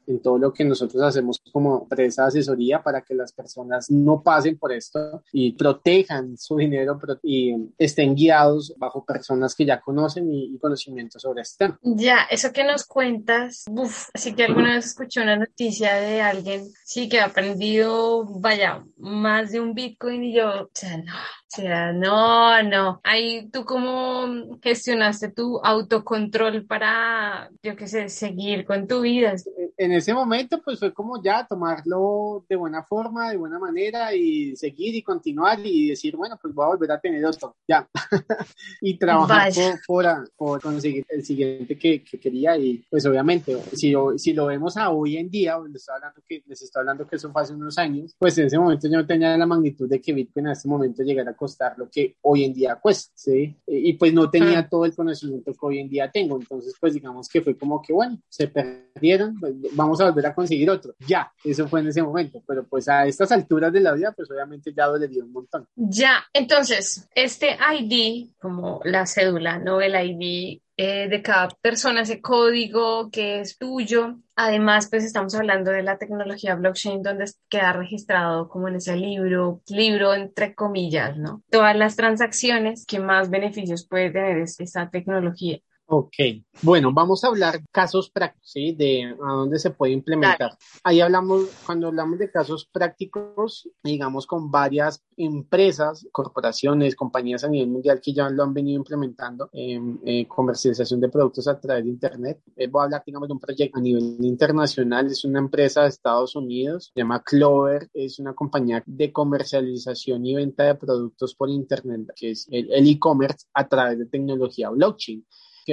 en 0.08 0.22
todo 0.22 0.38
lo 0.38 0.54
que 0.54 0.64
nosotros 0.64 1.02
hacemos 1.04 1.42
como 1.52 1.82
empresa 1.84 2.24
de 2.24 2.28
asesoría 2.30 2.82
para 2.82 3.02
que 3.02 3.14
las 3.14 3.32
personas 3.34 3.90
no 3.90 4.22
pasen 4.22 4.58
por 4.58 4.72
esto 4.72 5.24
y 5.32 5.54
protejan 5.54 6.38
su 6.38 6.58
dinero 6.58 7.00
y 7.24 7.56
estén 7.78 8.16
guiados 8.16 8.74
bajo 8.78 9.06
personas 9.06 9.56
que 9.56 9.66
ya 9.66 9.80
conocen 9.80 10.34
y, 10.34 10.58
conocimiento 10.62 11.18
sobre 11.18 11.42
este 11.42 11.66
tema. 11.66 11.80
Ya, 11.82 12.28
eso 12.30 12.52
que 12.52 12.64
nos 12.64 12.86
cuentas, 12.86 13.66
uff, 13.68 14.10
así 14.14 14.34
que 14.34 14.44
alguna 14.44 14.76
vez 14.76 14.86
escuché 14.86 15.22
una 15.22 15.36
noticia 15.36 15.96
de 15.96 16.22
alguien, 16.22 16.68
sí, 16.84 17.10
que 17.10 17.20
ha 17.20 17.26
aprendido, 17.26 18.26
vaya, 18.26 18.84
más 18.98 19.52
de 19.52 19.60
un 19.60 19.74
Bitcoin 19.74 20.24
y 20.24 20.36
yo, 20.36 20.64
o 20.64 20.70
sea, 20.74 20.98
no, 20.98 21.14
o 21.14 21.56
sea, 21.56 21.92
no, 21.92 22.64
no. 22.64 23.02
Ahí 23.04 23.50
tú 23.52 23.66
cómo 23.66 24.58
gestionaste 24.62 25.30
tu 25.30 25.60
autocontrol 25.62 26.66
para, 26.66 27.50
yo 27.62 27.76
qué 27.76 27.88
sé, 27.88 28.08
seguir 28.08 28.66
con 28.66 28.88
tu 28.88 29.02
vida. 29.02 29.36
En 29.78 29.91
ese 29.94 30.14
momento, 30.14 30.62
pues 30.64 30.80
fue 30.80 30.94
como 30.94 31.22
ya 31.22 31.46
tomarlo 31.48 32.46
de 32.48 32.56
buena 32.56 32.84
forma, 32.84 33.32
de 33.32 33.38
buena 33.38 33.60
manera 33.60 34.14
y 34.14 34.56
seguir 34.56 34.96
y 34.96 35.02
continuar 35.02 35.60
y 35.64 35.90
decir, 35.90 36.16
bueno, 36.16 36.38
pues 36.42 36.54
voy 36.54 36.66
a 36.66 36.70
volver 36.70 36.92
a 36.92 37.00
tener 37.00 37.26
otro, 37.26 37.56
ya. 37.68 37.88
y 38.82 38.98
trabajar 38.98 39.52
por, 39.88 40.06
por, 40.36 40.62
conseguir 40.62 41.06
el 41.10 41.26
siguiente 41.26 41.78
que, 41.78 42.04
que, 42.04 42.20
quería 42.20 42.58
y 42.58 42.84
pues 42.90 43.06
obviamente, 43.06 43.58
si, 43.74 43.94
si 44.18 44.34
lo 44.34 44.46
vemos 44.48 44.78
a 44.78 44.90
hoy 44.90 45.18
en 45.18 45.30
día, 45.30 45.58
les 45.68 45.82
estoy 45.82 45.96
hablando 45.96 46.22
que, 46.28 46.44
les 46.46 46.62
estoy 46.62 46.80
hablando 46.82 47.08
que 47.08 47.16
eso 47.16 47.32
fue 47.32 47.42
hace 47.42 47.54
unos 47.54 47.78
años, 47.78 48.16
pues 48.18 48.38
en 48.38 48.48
ese 48.48 48.60
momento 48.60 48.88
yo 48.88 48.98
no 48.98 49.06
tenía 49.06 49.38
la 49.38 49.46
magnitud 49.46 49.90
de 49.90 50.02
que 50.02 50.14
Bitcoin 50.14 50.48
en 50.48 50.52
ese 50.54 50.68
momento 50.68 51.04
llegara 51.04 51.32
a 51.32 51.36
costar 51.36 51.78
lo 51.78 51.90
que 51.90 52.16
hoy 52.22 52.44
en 52.44 52.54
día 52.54 52.76
cuesta, 52.76 53.12
¿sí? 53.16 53.56
Y 53.68 53.94
pues 53.94 54.14
no 54.14 54.30
tenía 54.30 54.60
ah. 54.60 54.70
todo 54.70 54.86
el 54.86 54.96
conocimiento 54.96 55.52
que 55.54 55.60
hoy 55.62 55.80
en 55.80 55.90
día 55.90 56.12
tengo, 56.12 56.38
entonces 56.40 56.76
pues 56.80 56.94
digamos 56.94 57.28
que 57.28 57.42
fue 57.42 57.58
como 57.58 57.82
que 57.82 57.94
bueno, 57.94 58.20
se 58.30 58.48
perdieron, 58.48 59.40
pues, 59.40 59.54
vamos 59.82 60.02
a 60.02 60.06
volver 60.06 60.28
a 60.28 60.36
conseguir 60.36 60.70
otro, 60.70 60.96
ya, 61.08 61.32
eso 61.44 61.68
fue 61.68 61.82
en 61.82 61.88
ese 61.88 62.04
momento, 62.04 62.42
pero 62.48 62.66
pues 62.66 62.88
a 62.90 63.06
estas 63.06 63.32
alturas 63.32 63.72
de 63.74 63.82
la 63.82 63.94
vida 63.94 64.12
pues 64.16 64.30
obviamente 64.32 64.74
ya 64.76 64.88
dolería 64.88 65.24
un 65.24 65.32
montón. 65.32 65.68
Ya, 65.76 66.24
entonces, 66.34 67.08
este 67.16 67.58
ID, 67.80 68.30
como 68.40 68.82
la 68.84 69.06
cédula, 69.06 69.60
¿no? 69.60 69.82
El 69.82 69.96
ID 69.96 70.62
eh, 70.84 71.08
de 71.08 71.22
cada 71.22 71.50
persona, 71.62 72.02
ese 72.02 72.22
código 72.22 73.12
que 73.12 73.42
es 73.42 73.60
tuyo. 73.60 74.16
Además, 74.36 74.88
pues 74.90 75.04
estamos 75.04 75.36
hablando 75.36 75.70
de 75.70 75.84
la 75.84 76.00
tecnología 76.00 76.56
blockchain 76.56 77.04
donde 77.04 77.26
queda 77.50 77.74
registrado 77.74 78.50
como 78.50 78.68
en 78.68 78.78
ese 78.78 78.96
libro, 78.96 79.62
libro 79.68 80.16
entre 80.16 80.56
comillas, 80.56 81.18
¿no? 81.18 81.44
Todas 81.52 81.76
las 81.76 81.96
transacciones, 81.96 82.88
que 82.88 83.00
más 83.00 83.30
beneficios 83.30 83.86
puede 83.88 84.10
tener 84.10 84.40
esta 84.40 84.90
tecnología? 84.90 85.60
Ok, 85.94 86.16
bueno, 86.62 86.94
vamos 86.94 87.26
a 87.26 87.28
hablar 87.28 87.62
casos 87.70 88.10
prácticos, 88.10 88.50
¿sí? 88.50 88.72
De 88.72 89.14
a 89.22 89.34
dónde 89.34 89.60
se 89.60 89.72
puede 89.72 89.92
implementar. 89.92 90.58
Ahí 90.86 91.02
hablamos, 91.02 91.50
cuando 91.66 91.88
hablamos 91.88 92.18
de 92.18 92.32
casos 92.32 92.66
prácticos, 92.66 93.70
digamos 93.84 94.26
con 94.26 94.50
varias 94.50 95.04
empresas, 95.18 96.08
corporaciones, 96.14 96.96
compañías 96.96 97.44
a 97.44 97.50
nivel 97.50 97.68
mundial 97.68 98.00
que 98.00 98.14
ya 98.14 98.30
lo 98.30 98.44
han 98.44 98.54
venido 98.54 98.78
implementando 98.78 99.50
en 99.52 100.00
eh, 100.06 100.26
comercialización 100.30 101.02
de 101.02 101.10
productos 101.10 101.50
a 101.50 101.60
través 101.60 101.84
de 101.84 101.90
Internet. 101.90 102.42
Eh, 102.56 102.68
voy 102.68 102.80
a 102.80 102.86
hablar, 102.86 103.04
digamos, 103.06 103.28
de 103.28 103.34
un 103.34 103.42
proyecto 103.42 103.78
a 103.78 103.82
nivel 103.82 104.16
internacional. 104.22 105.08
Es 105.08 105.26
una 105.26 105.40
empresa 105.40 105.82
de 105.82 105.90
Estados 105.90 106.38
Unidos, 106.38 106.92
se 106.94 107.02
llama 107.02 107.22
Clover, 107.22 107.90
es 107.94 108.18
una 108.18 108.34
compañía 108.34 108.82
de 108.86 109.12
comercialización 109.12 110.26
y 110.26 110.36
venta 110.36 110.64
de 110.64 110.76
productos 110.76 111.36
por 111.36 111.50
Internet, 111.50 112.14
que 112.16 112.32
es 112.32 112.48
el 112.50 112.88
e-commerce 112.88 113.48
a 113.54 113.68
través 113.68 114.00
de 114.00 114.06
tecnología 114.06 114.70
blockchain. 114.70 115.26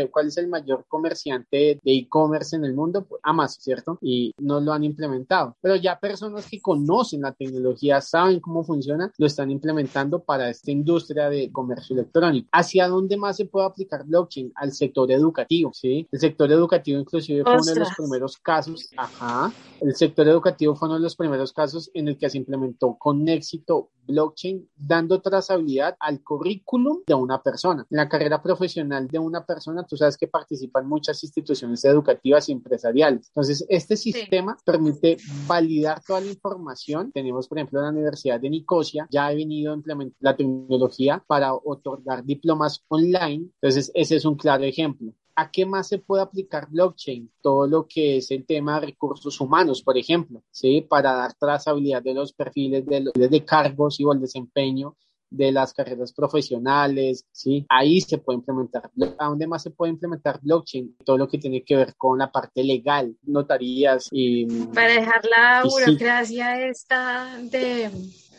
¿Cuál 0.07 0.29
es 0.29 0.37
el 0.37 0.49
mayor 0.49 0.85
comerciante 0.89 1.81
de 1.83 1.93
e-commerce 1.93 2.57
en 2.57 2.65
el 2.65 2.75
mundo? 2.75 3.05
Pues 3.05 3.21
Amazon, 3.25 3.63
¿cierto? 3.63 3.99
Y 4.01 4.33
no 4.39 4.61
lo 4.61 4.73
han 4.73 4.85
implementado. 4.85 5.57
Pero 5.61 5.77
ya 5.77 5.99
personas 5.99 6.49
que 6.49 6.61
conocen 6.61 7.23
la 7.23 7.33
tecnología, 7.33 8.01
saben 8.01 8.41
cómo 8.41 8.65
funciona, 8.65 9.13
lo 9.19 9.27
están 9.27 9.51
implementando 9.51 10.21
para 10.21 10.49
esta 10.51 10.71
industria 10.71 11.29
de 11.29 11.51
comercio 11.51 11.95
electrónico. 11.95 12.49
¿Hacia 12.53 12.89
dónde 12.89 13.17
más 13.17 13.37
se 13.37 13.47
puede 13.47 13.67
aplicar 13.67 14.05
blockchain? 14.05 14.53
Al 14.55 14.73
sector 14.73 15.11
educativo, 15.11 15.73
¿sí? 15.75 16.07
El 16.11 16.21
sector 16.21 16.51
educativo 16.53 17.01
inclusive 17.01 17.43
fue 17.43 17.55
uno 17.55 17.63
de 17.63 17.81
los 17.81 17.95
primeros 17.97 18.37
casos, 18.37 18.91
ajá, 18.97 19.53
el 19.81 19.95
sector 19.95 20.29
educativo 20.29 20.75
fue 20.75 20.89
uno 20.89 20.97
de 20.97 21.03
los 21.03 21.17
primeros 21.17 21.53
casos 21.53 21.91
en 21.95 22.09
el 22.09 22.19
que 22.19 22.29
se 22.29 22.39
implementó 22.39 22.97
con 22.99 23.29
éxito 23.29 23.91
blockchain 24.09 24.69
dando 24.77 25.21
trazabilidad 25.21 25.97
al 26.01 26.23
currículum 26.23 27.03
de 27.07 27.15
una 27.15 27.43
persona. 27.43 27.87
En 27.91 27.97
la 27.97 28.09
carrera 28.09 28.43
profesional 28.43 29.07
de 29.07 29.19
una 29.19 29.45
persona, 29.45 29.87
tú 29.89 29.97
sabes 29.97 30.17
que 30.17 30.29
participan 30.29 30.89
muchas 30.89 31.23
instituciones 31.25 31.85
educativas 31.85 32.49
y 32.49 32.53
empresariales. 32.53 33.29
Entonces, 33.29 33.65
este 33.69 33.97
sistema 33.97 34.57
permite 34.65 35.17
validar 35.47 36.03
toda 36.07 36.21
la 36.21 36.29
información. 36.29 37.11
Tenemos, 37.13 37.49
por 37.49 37.59
ejemplo, 37.59 37.81
la 37.81 37.91
Universidad 37.91 38.41
de 38.41 38.51
Nicosia 38.51 39.09
ya 39.11 39.27
ha 39.27 39.35
venido 39.35 39.73
a 39.73 39.77
implementar 39.77 40.17
la 40.21 40.37
tecnología 40.37 41.25
para 41.27 41.55
otorgar 41.55 42.25
diplomas 42.25 42.85
online. 42.89 43.51
Entonces, 43.61 43.91
ese 43.95 44.17
es 44.17 44.25
un 44.25 44.37
claro 44.37 44.65
ejemplo. 44.65 45.13
¿A 45.35 45.53
qué 45.53 45.65
más 45.65 45.87
se 45.87 45.99
puede 45.99 46.23
aplicar 46.25 46.69
blockchain? 46.69 47.31
Todo 47.41 47.69
lo 47.69 47.87
que 47.87 48.17
es 48.17 48.31
el 48.33 48.45
tema 48.45 48.81
de 48.81 48.87
recursos 48.87 49.41
humanos, 49.41 49.83
por 49.83 49.97
ejemplo, 49.97 50.43
¿sí? 50.51 50.81
Para 50.81 51.13
dar 51.13 51.35
trazabilidad 51.35 52.03
de 52.03 52.15
los 52.15 52.33
perfiles 52.33 52.85
de, 52.87 53.13
de 53.15 53.45
cargos 53.45 54.01
y 54.01 54.05
el 54.11 54.21
desempeño 54.21 54.97
de 55.31 55.53
las 55.53 55.73
carreras 55.73 56.13
profesionales, 56.13 57.25
¿sí? 57.33 57.67
Ahí 57.69 58.01
se 58.01 58.19
puede 58.19 58.39
implementar. 58.39 58.91
¿A 59.19 59.27
dónde 59.27 59.47
más 59.47 59.63
se 59.63 59.71
puede 59.71 59.93
implementar 59.93 60.41
blockchain? 60.43 60.97
Todo 61.05 61.19
lo 61.19 61.29
que 61.29 61.39
tiene 61.39 61.63
que 61.63 61.77
ver 61.77 61.95
con 61.97 62.19
la 62.19 62.31
parte 62.31 62.65
legal, 62.65 63.15
notarías 63.25 64.09
y... 64.11 64.47
Para 64.67 64.89
dejar 64.95 65.23
la 65.25 65.63
burocracia 65.65 66.67
esta 66.67 67.39
de 67.43 67.91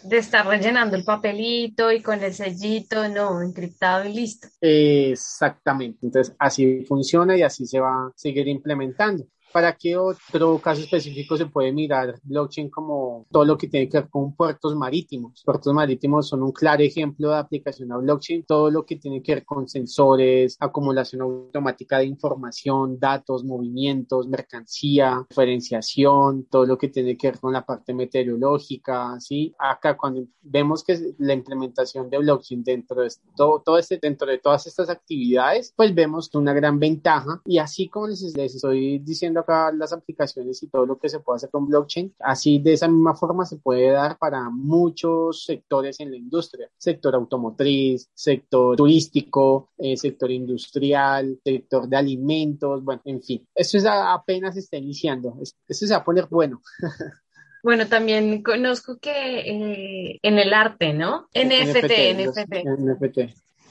de 0.03 0.17
estar 0.17 0.45
rellenando 0.47 0.95
el 0.95 1.03
papelito 1.03 1.91
y 1.91 2.01
con 2.01 2.23
el 2.23 2.33
sellito, 2.33 3.07
no, 3.09 3.41
encriptado 3.41 4.05
y 4.05 4.13
listo. 4.13 4.47
Exactamente, 4.61 5.99
entonces 6.03 6.35
así 6.39 6.85
funciona 6.85 7.37
y 7.37 7.41
así 7.41 7.65
se 7.65 7.79
va 7.79 7.89
a 7.89 8.11
seguir 8.15 8.47
implementando. 8.47 9.25
¿Para 9.51 9.75
qué 9.75 9.97
otro 9.97 10.59
caso 10.59 10.81
específico 10.81 11.35
se 11.35 11.47
puede 11.47 11.71
mirar 11.71 12.19
blockchain 12.23 12.69
como 12.69 13.25
todo 13.31 13.45
lo 13.45 13.57
que 13.57 13.67
tiene 13.67 13.89
que 13.89 13.99
ver 13.99 14.09
con 14.09 14.35
puertos 14.35 14.75
marítimos? 14.75 15.41
Puertos 15.43 15.73
marítimos 15.73 16.27
son 16.27 16.43
un 16.43 16.51
claro 16.51 16.83
ejemplo 16.83 17.29
de 17.29 17.37
aplicación 17.37 17.91
a 17.91 17.97
blockchain. 17.97 18.43
Todo 18.43 18.69
lo 18.69 18.85
que 18.85 18.97
tiene 18.97 19.23
que 19.23 19.35
ver 19.35 19.45
con 19.45 19.67
sensores, 19.67 20.55
acumulación 20.59 21.21
automática 21.21 21.97
de 21.97 22.05
información, 22.05 22.99
datos, 22.99 23.43
movimientos, 23.43 24.27
mercancía, 24.27 25.25
diferenciación, 25.29 26.45
todo 26.45 26.65
lo 26.65 26.77
que 26.77 26.89
tiene 26.89 27.17
que 27.17 27.31
ver 27.31 27.39
con 27.39 27.53
la 27.53 27.65
parte 27.65 27.93
meteorológica, 27.93 29.19
¿sí? 29.19 29.53
Acá 29.57 29.97
cuando 29.97 30.25
vemos 30.41 30.83
que 30.83 31.15
la 31.17 31.33
implementación 31.33 32.09
de 32.09 32.19
blockchain 32.19 32.63
dentro 32.63 33.01
de 33.01 33.09
todo, 33.35 33.61
todo 33.65 33.77
este, 33.77 33.97
dentro 33.97 34.27
de 34.27 34.37
todas 34.37 34.67
estas 34.67 34.89
actividades, 34.89 35.73
pues 35.75 35.93
vemos 35.93 36.29
una 36.35 36.53
gran 36.53 36.79
ventaja 36.79 37.41
y 37.45 37.57
así 37.57 37.87
como 37.87 38.07
les, 38.07 38.21
les 38.35 38.55
estoy 38.55 38.99
diciendo 38.99 39.38
acá 39.39 39.71
las 39.71 39.93
aplicaciones 39.93 40.61
y 40.63 40.67
todo 40.67 40.85
lo 40.85 40.97
que 40.99 41.09
se 41.09 41.19
puede 41.19 41.37
hacer 41.37 41.49
con 41.49 41.67
blockchain. 41.67 42.13
Así 42.19 42.59
de 42.59 42.73
esa 42.73 42.87
misma 42.87 43.15
forma 43.15 43.45
se 43.45 43.57
puede 43.57 43.91
dar 43.91 44.17
para 44.17 44.49
muchos 44.49 45.45
sectores 45.45 45.99
en 45.99 46.11
la 46.11 46.17
industria, 46.17 46.69
sector 46.77 47.15
automotriz, 47.15 48.09
sector 48.13 48.75
turístico, 48.75 49.69
eh, 49.77 49.97
sector 49.97 50.31
industrial, 50.31 51.39
sector 51.43 51.87
de 51.87 51.97
alimentos, 51.97 52.83
bueno, 52.83 53.01
en 53.05 53.21
fin, 53.21 53.47
eso 53.55 53.77
es 53.77 53.85
apenas 53.85 54.57
está 54.57 54.77
iniciando, 54.77 55.37
eso 55.41 55.55
se 55.87 55.93
va 55.93 55.99
a 55.99 56.03
poner 56.03 56.27
bueno. 56.29 56.61
Bueno, 57.61 57.87
también 57.87 58.41
conozco 58.41 58.99
que 58.99 59.11
eh, 59.11 60.19
en 60.21 60.39
el 60.39 60.53
arte, 60.53 60.93
¿no? 60.93 61.27
NFT, 61.33 61.91
NFT. 62.15 62.53
NFT. 62.65 63.19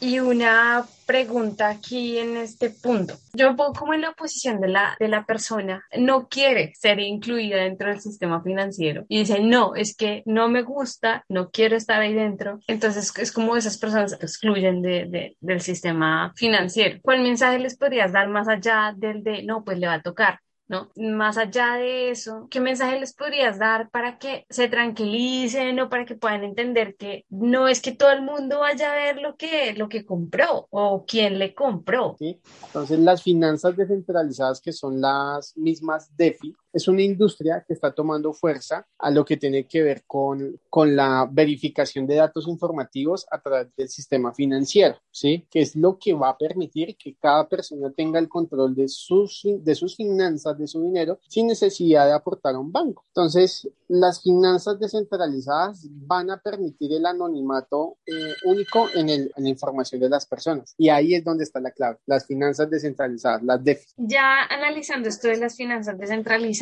Y 0.00 0.20
una 0.20 0.86
pregunta 1.06 1.68
aquí 1.68 2.18
en 2.18 2.36
este 2.36 2.70
punto. 2.70 3.14
Yo 3.32 3.56
pongo 3.56 3.72
como 3.72 3.94
en 3.94 4.02
la 4.02 4.12
posición 4.12 4.60
de 4.60 4.68
la, 4.68 4.96
de 5.00 5.08
la 5.08 5.24
persona, 5.24 5.84
no 5.96 6.28
quiere 6.28 6.72
ser 6.74 7.00
incluida 7.00 7.56
dentro 7.56 7.88
del 7.88 8.00
sistema 8.00 8.42
financiero 8.42 9.06
y 9.08 9.20
dice, 9.20 9.40
no, 9.40 9.74
es 9.74 9.96
que 9.96 10.22
no 10.26 10.48
me 10.48 10.62
gusta, 10.62 11.24
no 11.28 11.50
quiero 11.50 11.76
estar 11.76 12.00
ahí 12.00 12.14
dentro. 12.14 12.60
Entonces 12.66 13.12
es 13.16 13.32
como 13.32 13.56
esas 13.56 13.78
personas 13.78 14.16
que 14.16 14.26
excluyen 14.26 14.82
de, 14.82 15.36
del 15.40 15.60
sistema 15.60 16.32
financiero. 16.36 16.98
¿Cuál 17.02 17.22
mensaje 17.22 17.58
les 17.58 17.76
podrías 17.76 18.12
dar 18.12 18.28
más 18.28 18.48
allá 18.48 18.94
del 18.96 19.24
de, 19.24 19.42
no, 19.42 19.64
pues 19.64 19.78
le 19.78 19.86
va 19.86 19.94
a 19.94 20.02
tocar? 20.02 20.40
¿No? 20.68 20.90
Más 20.96 21.38
allá 21.38 21.74
de 21.74 22.10
eso, 22.10 22.46
¿qué 22.50 22.60
mensaje 22.60 23.00
les 23.00 23.14
podrías 23.14 23.58
dar 23.58 23.90
para 23.90 24.18
que 24.18 24.46
se 24.50 24.68
tranquilicen 24.68 25.80
o 25.80 25.88
para 25.88 26.04
que 26.04 26.14
puedan 26.14 26.44
entender 26.44 26.96
que 26.96 27.24
no 27.30 27.68
es 27.68 27.80
que 27.80 27.92
todo 27.92 28.12
el 28.12 28.22
mundo 28.22 28.60
vaya 28.60 28.92
a 28.92 28.94
ver 28.94 29.16
lo 29.16 29.36
que, 29.36 29.72
lo 29.74 29.88
que 29.88 30.04
compró 30.04 30.68
o 30.70 31.04
quién 31.06 31.38
le 31.38 31.54
compró? 31.54 32.16
Sí. 32.18 32.40
Entonces, 32.66 32.98
las 32.98 33.22
finanzas 33.22 33.76
descentralizadas, 33.76 34.60
que 34.60 34.72
son 34.72 35.00
las 35.00 35.56
mismas 35.56 36.14
DeFi, 36.16 36.54
es 36.72 36.88
una 36.88 37.02
industria 37.02 37.64
que 37.66 37.74
está 37.74 37.92
tomando 37.92 38.32
fuerza 38.32 38.86
a 38.98 39.10
lo 39.10 39.24
que 39.24 39.36
tiene 39.36 39.66
que 39.66 39.82
ver 39.82 40.04
con, 40.06 40.60
con 40.68 40.94
la 40.94 41.28
verificación 41.30 42.06
de 42.06 42.16
datos 42.16 42.46
informativos 42.46 43.26
a 43.30 43.40
través 43.40 43.74
del 43.76 43.88
sistema 43.88 44.32
financiero, 44.32 44.96
¿sí? 45.10 45.46
Que 45.50 45.60
es 45.60 45.76
lo 45.76 45.98
que 45.98 46.12
va 46.12 46.30
a 46.30 46.38
permitir 46.38 46.96
que 46.96 47.16
cada 47.16 47.48
persona 47.48 47.90
tenga 47.90 48.18
el 48.18 48.28
control 48.28 48.74
de 48.74 48.88
sus, 48.88 49.42
de 49.44 49.74
sus 49.74 49.96
finanzas, 49.96 50.58
de 50.58 50.66
su 50.66 50.82
dinero, 50.82 51.18
sin 51.28 51.46
necesidad 51.46 52.06
de 52.06 52.12
aportar 52.12 52.54
a 52.54 52.58
un 52.58 52.70
banco. 52.70 53.04
Entonces, 53.08 53.68
las 53.88 54.22
finanzas 54.22 54.78
descentralizadas 54.78 55.86
van 55.90 56.30
a 56.30 56.38
permitir 56.38 56.92
el 56.92 57.06
anonimato 57.06 57.96
eh, 58.06 58.12
único 58.44 58.88
en, 58.94 59.08
el, 59.08 59.32
en, 59.34 59.44
la 59.44 59.48
información 59.48 60.00
de 60.00 60.10
las 60.10 60.26
personas. 60.26 60.74
Y 60.76 60.90
ahí 60.90 61.14
es 61.14 61.24
donde 61.24 61.44
está 61.44 61.60
la 61.60 61.70
clave, 61.70 61.98
las 62.06 62.26
finanzas 62.26 62.68
descentralizadas, 62.68 63.42
las 63.42 63.64
DEFI. 63.64 63.86
Ya 63.96 64.44
analizando 64.44 65.08
esto 65.08 65.28
de 65.28 65.38
las 65.38 65.56
finanzas 65.56 65.98
descentralizadas 65.98 66.57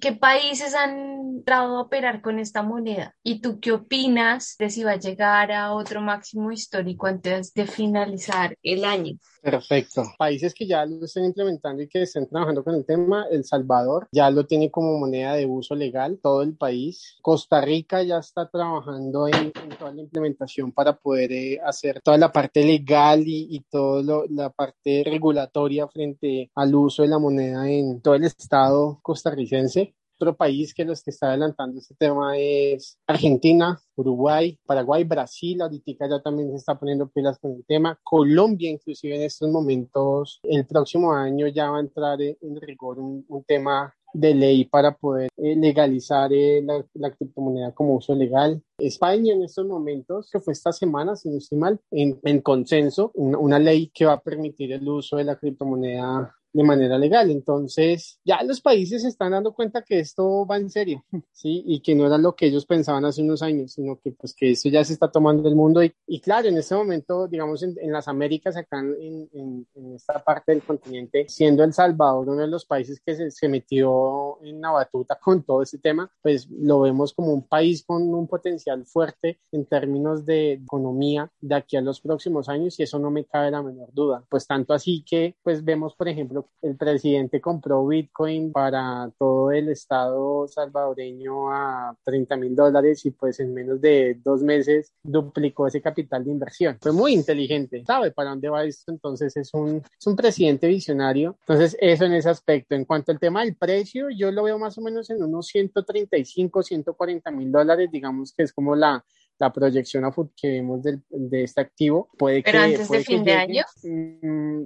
qué 0.00 0.12
países 0.12 0.74
han 0.74 1.18
entrado 1.38 1.76
a 1.76 1.82
operar 1.82 2.20
con 2.20 2.38
esta 2.38 2.62
moneda. 2.62 3.14
¿Y 3.22 3.40
tú 3.40 3.60
qué 3.60 3.72
opinas 3.72 4.56
de 4.58 4.70
si 4.70 4.84
va 4.84 4.92
a 4.92 4.98
llegar 4.98 5.52
a 5.52 5.72
otro 5.72 6.00
máximo 6.00 6.52
histórico 6.52 7.06
antes 7.06 7.52
de 7.54 7.66
finalizar 7.66 8.56
el 8.62 8.84
año? 8.84 9.18
Perfecto. 9.42 10.02
Países 10.18 10.54
que 10.54 10.66
ya 10.66 10.84
lo 10.84 11.04
estén 11.04 11.24
implementando 11.24 11.82
y 11.82 11.88
que 11.88 12.02
estén 12.02 12.28
trabajando 12.28 12.64
con 12.64 12.74
el 12.74 12.84
tema, 12.84 13.26
El 13.30 13.44
Salvador 13.44 14.08
ya 14.12 14.30
lo 14.30 14.46
tiene 14.46 14.70
como 14.70 14.98
moneda 14.98 15.34
de 15.34 15.46
uso 15.46 15.74
legal, 15.74 16.18
todo 16.22 16.42
el 16.42 16.56
país. 16.56 17.16
Costa 17.22 17.60
Rica 17.60 18.02
ya 18.02 18.18
está 18.18 18.48
trabajando 18.48 19.28
en, 19.28 19.52
toda 19.78 19.92
la 19.92 20.02
implementación 20.02 20.72
para 20.72 20.96
poder 20.96 21.32
eh, 21.32 21.60
hacer 21.64 22.00
toda 22.02 22.18
la 22.18 22.32
parte 22.32 22.64
legal 22.64 23.22
y, 23.26 23.48
y 23.50 23.60
toda 23.70 24.24
la 24.30 24.50
parte 24.50 25.02
regulatoria 25.04 25.86
frente 25.88 26.50
al 26.54 26.74
uso 26.74 27.02
de 27.02 27.08
la 27.08 27.18
moneda 27.18 27.68
en 27.70 28.00
todo 28.00 28.14
el 28.14 28.24
estado 28.24 28.98
costarricense. 29.02 29.94
Otro 30.20 30.36
país 30.36 30.74
que 30.74 30.84
los 30.84 31.00
que 31.04 31.12
está 31.12 31.28
adelantando 31.28 31.78
este 31.78 31.94
tema 31.94 32.36
es 32.36 32.98
Argentina, 33.06 33.80
Uruguay, 33.94 34.58
Paraguay, 34.66 35.04
Brasil, 35.04 35.62
ahorita 35.62 36.08
ya 36.10 36.20
también 36.20 36.50
se 36.50 36.56
está 36.56 36.76
poniendo 36.76 37.08
pilas 37.08 37.38
con 37.38 37.52
el 37.52 37.64
tema. 37.64 37.96
Colombia, 38.02 38.68
inclusive 38.68 39.14
en 39.14 39.22
estos 39.22 39.48
momentos, 39.48 40.40
el 40.42 40.66
próximo 40.66 41.12
año 41.12 41.46
ya 41.46 41.70
va 41.70 41.76
a 41.76 41.82
entrar 41.82 42.20
en, 42.20 42.60
rigor 42.60 42.98
un, 42.98 43.24
tema 43.46 43.94
de 44.12 44.34
ley 44.34 44.64
para 44.64 44.96
poder 44.96 45.30
eh, 45.36 45.54
legalizar 45.54 46.32
eh, 46.32 46.64
la, 46.64 47.10
criptomoneda 47.12 47.72
como 47.72 47.94
uso 47.94 48.12
legal. 48.12 48.60
España 48.78 49.34
en 49.34 49.42
estos 49.44 49.66
momentos, 49.66 50.30
que 50.32 50.40
fue 50.40 50.52
esta 50.52 50.72
semana, 50.72 51.14
si 51.14 51.30
no 51.30 51.38
estoy 51.38 51.58
mal, 51.58 51.80
en 51.92 52.40
consenso, 52.40 53.12
una, 53.14 53.60
ley 53.60 53.92
que 53.94 54.06
va 54.06 54.14
a 54.14 54.20
permitir 54.20 54.72
el 54.72 54.88
uso 54.88 55.16
de 55.16 55.24
la 55.24 55.36
criptomoneda 55.36 56.34
de 56.52 56.64
manera 56.64 56.98
legal. 56.98 57.30
Entonces, 57.30 58.18
ya 58.24 58.42
los 58.42 58.60
países 58.60 59.02
se 59.02 59.08
están 59.08 59.32
dando 59.32 59.52
cuenta 59.52 59.82
que 59.82 60.00
esto 60.00 60.46
va 60.46 60.56
en 60.56 60.70
serio, 60.70 61.04
¿sí? 61.32 61.62
Y 61.66 61.80
que 61.80 61.94
no 61.94 62.06
era 62.06 62.18
lo 62.18 62.34
que 62.34 62.46
ellos 62.46 62.66
pensaban 62.66 63.04
hace 63.04 63.22
unos 63.22 63.42
años, 63.42 63.72
sino 63.72 63.98
que 64.00 64.12
pues 64.12 64.34
que 64.34 64.52
eso 64.52 64.68
ya 64.68 64.84
se 64.84 64.92
está 64.92 65.10
tomando 65.10 65.48
el 65.48 65.56
mundo. 65.56 65.82
Y, 65.82 65.92
y 66.06 66.20
claro, 66.20 66.48
en 66.48 66.56
este 66.56 66.74
momento, 66.74 67.28
digamos, 67.28 67.62
en, 67.62 67.74
en 67.80 67.92
las 67.92 68.08
Américas, 68.08 68.56
acá 68.56 68.80
en, 68.80 69.28
en, 69.32 69.66
esta 69.94 70.22
parte 70.22 70.52
del 70.52 70.62
continente, 70.62 71.26
siendo 71.28 71.64
El 71.64 71.72
Salvador 71.72 72.28
uno 72.28 72.42
de 72.42 72.48
los 72.48 72.64
países 72.64 73.00
que 73.04 73.14
se, 73.14 73.30
se 73.30 73.48
metió 73.48 74.42
en 74.42 74.60
la 74.60 74.70
batuta 74.70 75.18
con 75.18 75.42
todo 75.42 75.62
este 75.62 75.78
tema, 75.78 76.10
pues 76.22 76.48
lo 76.50 76.80
vemos 76.80 77.12
como 77.12 77.32
un 77.32 77.46
país 77.46 77.84
con 77.84 78.02
un 78.14 78.26
potencial 78.26 78.84
fuerte 78.86 79.40
en 79.52 79.66
términos 79.66 80.24
de 80.24 80.54
economía 80.54 81.30
de 81.40 81.54
aquí 81.54 81.76
a 81.76 81.80
los 81.80 82.00
próximos 82.00 82.48
años 82.48 82.78
y 82.78 82.82
eso 82.82 82.98
no 82.98 83.10
me 83.10 83.24
cabe 83.24 83.50
la 83.50 83.62
menor 83.62 83.92
duda. 83.92 84.24
Pues 84.28 84.46
tanto 84.46 84.74
así 84.74 85.04
que, 85.08 85.36
pues 85.42 85.64
vemos, 85.64 85.94
por 85.94 86.08
ejemplo, 86.08 86.37
el 86.62 86.76
presidente 86.76 87.40
compró 87.40 87.86
Bitcoin 87.86 88.52
para 88.52 89.10
todo 89.18 89.52
el 89.52 89.68
estado 89.68 90.46
salvadoreño 90.48 91.52
a 91.52 91.96
30 92.04 92.36
mil 92.36 92.56
dólares 92.56 93.04
y 93.06 93.10
pues 93.10 93.40
en 93.40 93.54
menos 93.54 93.80
de 93.80 94.18
dos 94.24 94.42
meses 94.42 94.92
duplicó 95.02 95.66
ese 95.66 95.80
capital 95.80 96.24
de 96.24 96.32
inversión. 96.32 96.78
Fue 96.80 96.92
muy 96.92 97.12
inteligente, 97.12 97.84
sabe 97.84 98.10
para 98.10 98.30
dónde 98.30 98.48
va 98.48 98.64
esto, 98.64 98.92
entonces 98.92 99.36
es 99.36 99.52
un, 99.54 99.82
es 99.98 100.06
un 100.06 100.16
presidente 100.16 100.66
visionario. 100.66 101.36
Entonces 101.40 101.76
eso 101.80 102.04
en 102.04 102.14
ese 102.14 102.28
aspecto. 102.28 102.74
En 102.74 102.84
cuanto 102.84 103.12
al 103.12 103.18
tema 103.18 103.44
del 103.44 103.56
precio, 103.56 104.08
yo 104.10 104.30
lo 104.30 104.44
veo 104.44 104.58
más 104.58 104.76
o 104.78 104.80
menos 104.80 105.10
en 105.10 105.22
unos 105.22 105.46
135, 105.48 106.62
140 106.62 107.30
mil 107.30 107.52
dólares, 107.52 107.90
digamos 107.90 108.32
que 108.32 108.42
es 108.42 108.52
como 108.52 108.74
la 108.74 109.04
la 109.38 109.52
proyección 109.52 110.04
a 110.04 110.12
futuro 110.12 110.34
que 110.36 110.48
vemos 110.48 110.82
de 110.82 111.42
este 111.42 111.60
activo 111.60 112.08
puede 112.18 112.42
Pero 112.42 112.58
que... 112.58 112.64
antes 112.64 112.88
de 112.88 113.04
fin 113.04 113.24
de 113.24 113.32
año. 113.32 113.64
Mm, 113.82 114.64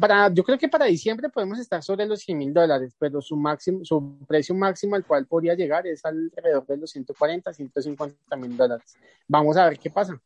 para, 0.00 0.32
yo 0.32 0.42
creo 0.44 0.58
que 0.58 0.68
para 0.68 0.86
diciembre 0.86 1.28
podemos 1.28 1.58
estar 1.58 1.82
sobre 1.82 2.06
los 2.06 2.20
100 2.20 2.38
mil 2.38 2.54
dólares, 2.54 2.94
pero 2.98 3.20
su 3.20 3.36
máximo, 3.36 3.84
su 3.84 4.18
precio 4.26 4.54
máximo 4.54 4.96
al 4.96 5.04
cual 5.04 5.26
podría 5.26 5.54
llegar 5.54 5.86
es 5.86 6.04
alrededor 6.04 6.66
de 6.66 6.76
los 6.78 6.90
140, 6.90 7.52
150 7.52 8.36
mil 8.36 8.56
dólares. 8.56 8.96
Vamos 9.28 9.56
a 9.56 9.68
ver 9.68 9.78
qué 9.78 9.90
pasa. 9.90 10.20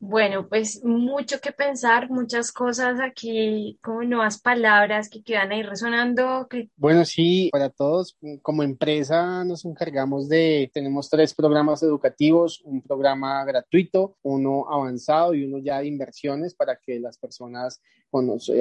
Bueno, 0.00 0.48
pues 0.48 0.82
mucho 0.84 1.40
que 1.40 1.52
pensar, 1.52 2.10
muchas 2.10 2.50
cosas 2.50 2.98
aquí, 3.00 3.78
como 3.80 4.02
nuevas 4.02 4.40
palabras 4.40 5.08
que 5.08 5.22
quedan 5.22 5.52
ahí 5.52 5.62
resonando. 5.62 6.48
Bueno, 6.76 7.04
sí, 7.04 7.48
para 7.52 7.70
todos, 7.70 8.16
como 8.42 8.64
empresa 8.64 9.44
nos 9.44 9.64
encargamos 9.64 10.28
de, 10.28 10.68
tenemos 10.74 11.08
tres 11.08 11.32
programas 11.32 11.80
educativos, 11.84 12.21
un 12.30 12.82
programa 12.82 13.44
gratuito, 13.44 14.16
uno 14.22 14.66
avanzado 14.70 15.34
y 15.34 15.44
uno 15.44 15.58
ya 15.58 15.80
de 15.80 15.86
inversiones 15.86 16.54
para 16.54 16.76
que 16.76 17.00
las 17.00 17.18
personas 17.18 17.82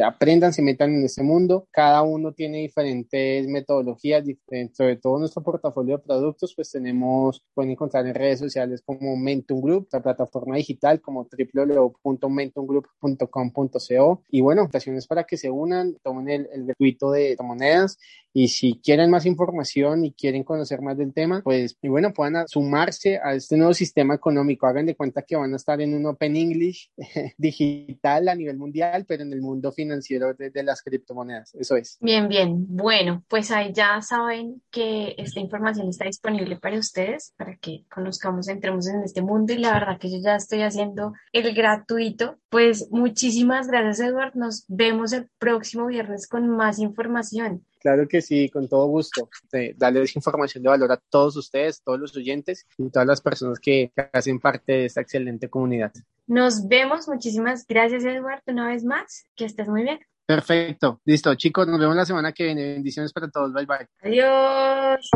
aprendan, 0.06 0.54
se 0.54 0.62
metan 0.62 0.94
en 0.94 1.06
este 1.06 1.24
mundo. 1.24 1.68
Cada 1.72 2.04
uno 2.04 2.34
tiene 2.34 2.60
diferentes 2.60 3.48
metodologías, 3.48 4.24
dentro 4.48 4.86
de 4.86 4.98
todo 4.98 5.18
nuestro 5.20 5.44
portafolio 5.44 5.98
de 5.98 6.04
productos, 6.04 6.54
pues 6.56 6.72
tenemos, 6.72 7.44
pueden 7.54 7.72
encontrar 7.72 8.08
en 8.08 8.16
redes 8.16 8.40
sociales 8.40 8.82
como 8.86 9.18
Mentum 9.18 9.62
Group, 9.62 9.88
la 9.92 10.02
plataforma 10.02 10.56
digital 10.56 11.02
como 11.02 11.28
www.mentumgroup.com.co 11.28 14.24
y 14.30 14.42
bueno, 14.42 14.62
invitaciones 14.64 15.08
para 15.08 15.24
que 15.24 15.38
se 15.38 15.50
unan, 15.50 15.98
tomen 16.04 16.30
el, 16.30 16.48
el 16.54 16.66
gratuito 16.66 17.12
de 17.12 17.36
monedas 17.42 17.98
y 18.34 18.48
si 18.48 18.80
quieren 18.82 19.10
más 19.10 19.26
información 19.26 20.06
y 20.06 20.14
quieren 20.14 20.44
conocer 20.44 20.82
más 20.82 20.98
del 20.98 21.14
tema, 21.14 21.42
pues 21.44 21.78
y 21.82 21.90
bueno, 21.90 22.14
puedan 22.14 22.48
sumarse 22.48 23.20
a 23.22 23.34
este 23.34 23.58
nuevo 23.58 23.74
sistema 23.74 24.16
económico. 24.16 24.68
Hagan 24.68 24.86
de 24.86 24.96
cuenta 24.96 25.24
que 25.24 25.36
van 25.36 25.54
a 25.54 25.58
estar 25.58 25.82
en 25.82 25.94
un 25.94 26.06
Open 26.06 26.38
English 26.38 26.92
digital 27.38 28.30
a 28.30 28.36
nivel 28.36 28.58
mundial, 28.58 29.06
pero 29.06 29.24
en 29.24 29.34
el 29.34 29.41
mundo 29.42 29.72
financiero 29.72 30.34
de, 30.34 30.64
las 30.64 30.82
criptomonedas. 30.82 31.54
Eso 31.56 31.76
es. 31.76 31.98
Bien, 32.00 32.28
bien. 32.28 32.66
Bueno, 32.68 33.24
pues 33.28 33.52
ahí 33.52 33.74
ya 33.74 34.02
saben 34.02 34.62
que 34.70 35.16
esta 35.18 35.40
información 35.40 35.90
está 35.90 36.06
disponible 36.06 36.58
para 36.58 36.78
ustedes, 36.78 37.34
para 37.38 37.58
que 37.58 37.86
conozcamos, 37.94 38.48
entremos 38.48 38.88
en 38.88 39.02
este 39.04 39.22
mundo 39.22 39.54
y 39.54 39.58
la 39.58 39.74
verdad 39.74 40.00
que 40.00 40.12
yo 40.12 40.18
ya 40.22 40.36
estoy 40.36 40.62
haciendo 40.62 41.14
el 41.34 41.54
gratuito. 41.54 42.38
Pues 42.50 42.90
muchísimas 42.92 43.68
gracias, 43.68 44.08
Edward. 44.08 44.36
Nos 44.36 44.66
vemos 44.68 45.14
el 45.14 45.30
próximo 45.40 45.88
viernes 45.88 46.28
con 46.28 46.48
más 46.48 46.80
información. 46.80 47.66
Claro 47.82 48.08
que 48.08 48.22
sí, 48.22 48.48
con 48.50 48.70
todo 48.70 48.86
gusto. 48.86 49.28
darles 49.76 50.16
información 50.16 50.64
de 50.64 50.70
valor 50.70 50.92
a 50.92 50.98
todos 51.10 51.36
ustedes, 51.36 51.82
todos 51.82 52.00
los 52.00 52.16
oyentes 52.16 52.68
y 52.78 52.90
todas 52.92 53.08
las 53.08 53.22
personas 53.22 53.60
que, 53.60 53.92
hacen 54.14 54.40
parte 54.40 54.74
de 54.74 54.86
esta 54.86 55.02
excelente 55.02 55.50
comunidad. 55.50 55.92
Nos 56.28 56.68
vemos. 56.68 57.08
Muchísimas 57.08 57.66
gracias, 57.68 58.06
Eduardo, 58.06 58.44
una 58.48 58.68
vez 58.68 58.84
más. 58.84 59.26
Que 59.36 59.46
estés 59.46 59.68
muy 59.68 59.82
bien. 59.84 60.00
Perfecto. 60.28 61.02
Listo, 61.06 61.34
chicos. 61.34 61.68
Nos 61.68 61.80
vemos 61.80 61.96
la 61.96 62.06
semana 62.06 62.32
que 62.32 62.44
viene. 62.46 62.74
Bendiciones 62.74 63.12
para 63.12 63.30
todos. 63.30 63.52
Bye, 63.52 63.66
bye. 63.66 63.88
Adiós. 64.04 65.10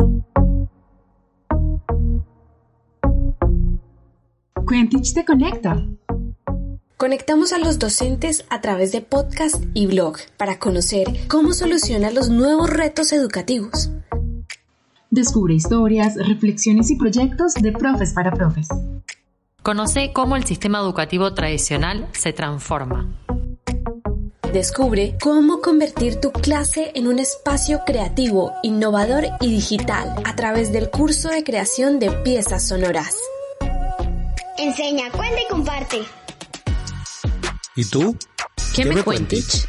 Quentich 4.68 5.14
te 5.14 5.24
conecta. 5.24 5.86
Conectamos 6.96 7.52
a 7.52 7.58
los 7.58 7.78
docentes 7.78 8.46
a 8.48 8.62
través 8.62 8.90
de 8.90 9.02
podcast 9.02 9.62
y 9.74 9.86
blog 9.86 10.16
para 10.38 10.58
conocer 10.58 11.06
cómo 11.28 11.52
solucionan 11.52 12.14
los 12.14 12.30
nuevos 12.30 12.70
retos 12.70 13.12
educativos. 13.12 13.90
Descubre 15.10 15.52
historias, 15.52 16.16
reflexiones 16.16 16.90
y 16.90 16.96
proyectos 16.96 17.52
de 17.52 17.72
profes 17.72 18.14
para 18.14 18.32
profes. 18.32 18.68
Conoce 19.62 20.14
cómo 20.14 20.36
el 20.36 20.46
sistema 20.46 20.78
educativo 20.78 21.34
tradicional 21.34 22.08
se 22.12 22.32
transforma. 22.32 23.14
Descubre 24.54 25.18
cómo 25.20 25.60
convertir 25.60 26.18
tu 26.18 26.32
clase 26.32 26.92
en 26.94 27.08
un 27.08 27.18
espacio 27.18 27.82
creativo, 27.84 28.52
innovador 28.62 29.26
y 29.40 29.50
digital 29.50 30.14
a 30.24 30.34
través 30.34 30.72
del 30.72 30.88
curso 30.88 31.28
de 31.28 31.44
creación 31.44 31.98
de 31.98 32.10
piezas 32.10 32.66
sonoras. 32.66 33.14
Enseña, 34.56 35.10
cuenta 35.10 35.42
y 35.42 35.48
comparte. 35.50 35.98
¿Y 37.76 37.84
tú? 37.84 38.16
¿Qué, 38.74 38.86
me, 38.86 39.02
cuentes? 39.02 39.68